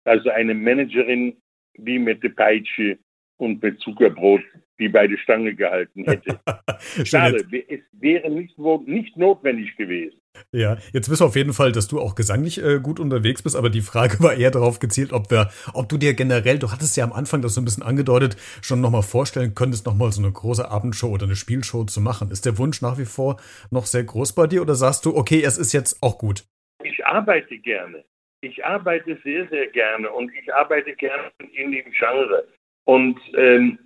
Also 0.04 0.30
eine 0.30 0.54
Managerin, 0.54 1.36
die 1.78 2.00
mit 2.00 2.24
der 2.24 2.30
Peitsche 2.30 3.00
und 3.38 3.62
mit 3.62 3.80
Zuckerbrot 3.80 4.42
die 4.82 4.90
bei 4.90 5.08
der 5.08 5.18
Stange 5.18 5.54
gehalten 5.54 6.04
hätte. 6.06 6.40
Schade, 7.06 7.46
es 7.70 7.82
wäre 7.92 8.30
nicht, 8.32 8.58
nicht 8.88 9.16
notwendig 9.16 9.78
gewesen. 9.78 10.20
Ja, 10.52 10.78
jetzt 10.92 11.10
wissen 11.10 11.22
wir 11.22 11.28
auf 11.28 11.36
jeden 11.36 11.54
Fall, 11.54 11.72
dass 11.72 11.88
du 11.88 12.00
auch 12.00 12.16
gesanglich 12.16 12.64
äh, 12.64 12.80
gut 12.80 13.00
unterwegs 13.00 13.44
bist, 13.44 13.56
aber 13.56 13.70
die 13.70 13.82
Frage 13.82 14.20
war 14.24 14.34
eher 14.34 14.50
darauf 14.50 14.80
gezielt, 14.80 15.14
ob 15.14 15.30
wir, 15.30 15.52
ob 15.74 15.88
du 15.88 15.98
dir 15.98 16.16
generell, 16.16 16.58
du 16.58 16.72
hattest 16.72 16.98
ja 16.98 17.04
am 17.04 17.14
Anfang 17.14 17.44
das 17.44 17.54
so 17.54 17.62
ein 17.62 17.66
bisschen 17.66 17.84
angedeutet, 17.84 18.38
schon 18.62 18.82
nochmal 18.82 19.04
vorstellen 19.04 19.54
könntest, 19.54 19.86
nochmal 19.86 20.12
so 20.12 20.22
eine 20.22 20.32
große 20.32 20.70
Abendshow 20.70 21.10
oder 21.10 21.26
eine 21.26 21.36
Spielshow 21.36 21.84
zu 21.84 22.02
machen. 22.02 22.32
Ist 22.32 22.48
der 22.48 22.58
Wunsch 22.58 22.82
nach 22.82 22.98
wie 22.98 23.06
vor 23.06 23.40
noch 23.70 23.86
sehr 23.86 24.04
groß 24.04 24.34
bei 24.34 24.48
dir 24.48 24.64
oder 24.64 24.74
sagst 24.74 25.06
du, 25.06 25.16
okay, 25.16 25.44
es 25.46 25.60
ist 25.60 25.74
jetzt 25.74 26.02
auch 26.02 26.18
gut? 26.18 26.44
Ich 26.84 27.06
arbeite 27.06 27.60
gerne. 27.60 28.04
Ich 28.42 28.66
arbeite 28.66 29.20
sehr, 29.24 29.48
sehr 29.50 29.68
gerne 29.68 30.12
und 30.12 30.34
ich 30.34 30.54
arbeite 30.54 30.96
gerne 30.96 31.32
in 31.54 31.72
dem 31.72 31.92
Genre. 31.92 32.48
Und 32.86 33.20
ähm, 33.36 33.78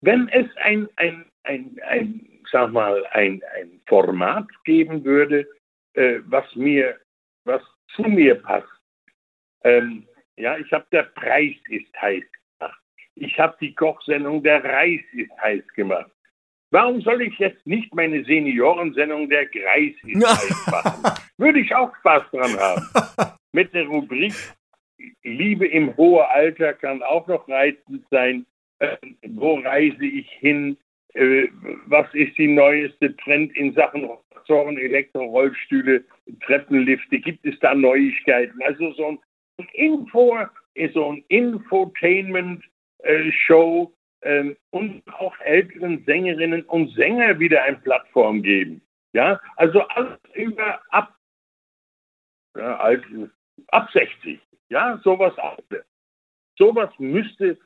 wenn 0.00 0.28
es 0.28 0.46
ein, 0.56 0.88
ein, 0.96 1.26
ein, 1.44 1.78
ein 1.86 2.34
sag 2.50 2.72
mal, 2.72 3.04
ein, 3.10 3.42
ein 3.56 3.80
Format 3.86 4.46
geben 4.64 5.04
würde, 5.04 5.46
äh, 5.94 6.20
was 6.26 6.44
mir, 6.54 6.98
was 7.44 7.62
zu 7.94 8.02
mir 8.02 8.36
passt. 8.36 8.68
Ähm, 9.64 10.06
ja, 10.36 10.56
ich 10.56 10.72
habe 10.72 10.86
der 10.92 11.04
Preis 11.04 11.56
ist 11.68 11.92
heiß 12.00 12.24
gemacht. 12.58 12.80
Ich 13.16 13.38
habe 13.38 13.56
die 13.60 13.74
Kochsendung 13.74 14.42
der 14.42 14.62
Reis 14.64 15.00
ist 15.12 15.30
heiß 15.40 15.66
gemacht. 15.74 16.10
Warum 16.70 17.00
soll 17.02 17.22
ich 17.22 17.38
jetzt 17.38 17.64
nicht 17.66 17.94
meine 17.94 18.24
Seniorensendung 18.24 19.28
der 19.28 19.46
Greis 19.46 19.94
machen? 20.04 21.12
Würde 21.38 21.60
ich 21.60 21.74
auch 21.74 21.94
Spaß 22.00 22.24
dran 22.32 22.58
haben. 22.58 22.82
Mit 23.52 23.72
der 23.72 23.86
Rubrik 23.86 24.34
Liebe 25.22 25.66
im 25.66 25.96
hohen 25.96 26.26
Alter 26.26 26.74
kann 26.74 27.02
auch 27.02 27.26
noch 27.26 27.48
reizend 27.48 28.04
sein. 28.10 28.44
Äh, 28.78 28.98
wo 29.28 29.54
reise 29.60 30.04
ich 30.04 30.30
hin? 30.30 30.76
Äh, 31.14 31.48
was 31.86 32.06
ist 32.14 32.38
die 32.38 32.46
neueste 32.48 33.16
Trend 33.16 33.56
in 33.56 33.72
Sachen 33.74 34.04
Rollstoren, 34.04 34.78
Elektrorollstühle, 34.78 36.04
Treppenlifte? 36.44 37.18
Gibt 37.20 37.44
es 37.46 37.58
da 37.60 37.74
Neuigkeiten? 37.74 38.60
Also 38.64 38.92
so 38.92 39.08
ein 39.08 39.18
Info, 39.74 40.38
so 40.92 41.12
ein 41.12 41.24
Infotainment-Show 41.28 43.92
äh, 44.24 44.54
und 44.70 45.02
auch 45.14 45.38
älteren 45.40 46.04
Sängerinnen 46.04 46.62
und 46.64 46.94
Sänger 46.94 47.38
wieder 47.38 47.62
eine 47.62 47.78
Plattform 47.78 48.42
geben. 48.42 48.80
Ja, 49.12 49.40
also 49.56 49.80
alles 49.88 50.18
über 50.34 50.80
ab, 50.90 51.14
ja, 52.56 52.76
alt, 52.78 53.04
ab 53.68 53.88
60. 53.92 54.40
Ja, 54.70 54.98
sowas 55.04 55.36
auch. 55.38 55.58
Sowas 56.58 56.90
müsste, 56.98 57.58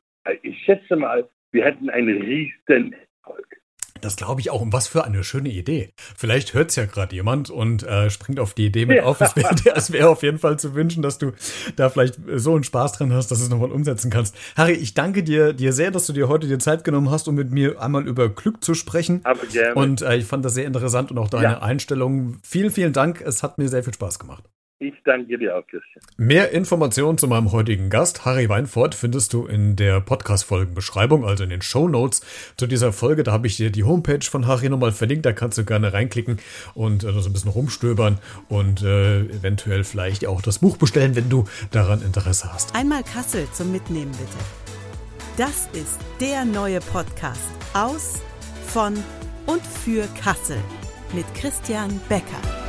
ich 0.43 0.59
schätze 0.65 0.97
mal, 0.97 1.29
wir 1.53 1.65
hätten 1.65 1.89
einen 1.89 2.21
riesen 2.23 2.95
Erfolg. 3.23 3.58
Das 4.01 4.17
glaube 4.17 4.41
ich 4.41 4.51
auch. 4.51 4.61
Und 4.61 4.73
was 4.73 4.89
für 4.89 5.05
eine 5.05 5.25
schöne 5.25 5.49
Idee. 5.49 5.91
Vielleicht 6.17 6.55
hört 6.55 6.71
es 6.71 6.77
ja 6.77 6.87
gerade 6.87 7.15
jemand 7.15 7.51
und 7.51 7.83
äh, 7.83 8.11
springt 8.11 8.41
auf 8.41 8.55
die 8.55 8.67
Idee 8.67 8.87
mit 8.87 8.99
ja. 8.99 9.05
auf. 9.05 9.21
Es 9.21 9.37
wäre 9.37 9.55
wär 9.93 10.11
auf 10.11 10.23
jeden 10.23 10.39
Fall 10.39 10.59
zu 10.59 10.75
wünschen, 10.75 11.03
dass 11.03 11.19
du 11.19 11.33
da 11.77 11.91
vielleicht 11.91 12.19
so 12.35 12.55
einen 12.55 12.65
Spaß 12.65 12.93
dran 12.93 13.13
hast, 13.13 13.31
dass 13.31 13.39
du 13.39 13.45
es 13.45 13.51
nochmal 13.51 13.73
umsetzen 13.73 14.11
kannst. 14.11 14.35
Harry, 14.57 14.73
ich 14.73 14.95
danke 14.95 15.23
dir, 15.23 15.53
dir 15.53 15.73
sehr, 15.73 15.91
dass 15.91 16.07
du 16.07 16.13
dir 16.13 16.29
heute 16.29 16.47
die 16.47 16.59
Zeit 16.59 16.85
genommen 16.85 17.11
hast, 17.11 17.29
um 17.29 17.35
mit 17.35 17.51
mir 17.51 17.81
einmal 17.81 18.07
über 18.07 18.29
Glück 18.29 18.65
zu 18.65 18.75
sprechen. 18.75 19.21
Aber 19.25 19.47
gerne. 19.47 19.75
Und 19.75 20.03
äh, 20.03 20.17
ich 20.17 20.25
fand 20.25 20.45
das 20.45 20.55
sehr 20.55 20.67
interessant 20.67 21.11
und 21.11 21.19
auch 21.19 21.29
deine 21.29 21.45
ja. 21.45 21.63
Einstellung. 21.63 22.39
Vielen, 22.43 22.71
vielen 22.71 22.93
Dank. 22.93 23.21
Es 23.21 23.43
hat 23.43 23.59
mir 23.59 23.69
sehr 23.69 23.83
viel 23.83 23.95
Spaß 23.95 24.19
gemacht. 24.19 24.45
Ich 24.81 24.95
danke 25.05 25.37
dir 25.39 25.57
auch, 25.57 25.67
Christian. 25.67 26.05
Mehr 26.17 26.53
Informationen 26.53 27.19
zu 27.19 27.27
meinem 27.27 27.51
heutigen 27.51 27.91
Gast, 27.91 28.25
Harry 28.25 28.49
Weinfurt, 28.49 28.95
findest 28.95 29.33
du 29.33 29.47
in 29.47 29.75
der 29.75 30.01
Podcast-Folgenbeschreibung, 30.01 31.25
also 31.25 31.43
in 31.43 31.51
den 31.51 31.63
Show 31.63 31.89
Notes 31.89 32.23
zu 32.57 32.69
dieser 32.69 32.93
Folge. 32.93 33.25
Da 33.25 33.33
habe 33.33 33.49
ich 33.49 33.57
dir 33.57 33.71
die 33.71 33.83
Homepage 33.83 34.23
von 34.23 34.47
Harry 34.47 34.69
nochmal 34.69 34.93
verlinkt. 34.93 35.27
Da 35.27 35.33
kannst 35.33 35.59
du 35.59 35.65
gerne 35.65 35.93
reinklicken 35.93 36.39
und 36.75 37.03
äh, 37.03 37.11
so 37.11 37.29
ein 37.29 37.33
bisschen 37.33 37.51
rumstöbern 37.51 38.19
und 38.49 38.83
äh, 38.83 39.23
eventuell 39.23 39.83
vielleicht 39.83 40.25
auch 40.27 40.43
das 40.43 40.61
Buch 40.61 40.77
bestellen, 40.77 41.17
wenn 41.17 41.29
du 41.29 41.47
daran 41.73 42.01
Interesse 42.01 42.53
hast. 42.53 42.77
Einmal 42.77 43.03
Kassel 43.03 43.49
zum 43.53 43.73
Mitnehmen, 43.73 44.13
bitte. 44.13 44.39
Das 45.37 45.69
ist 45.73 45.99
der 46.21 46.45
neue 46.45 46.79
Podcast 46.81 47.51
aus, 47.75 48.23
von 48.67 48.95
und 49.47 49.63
für 49.63 50.07
Kassel 50.23 50.59
mit 51.15 51.27
Christian 51.35 52.01
Becker. 52.09 52.68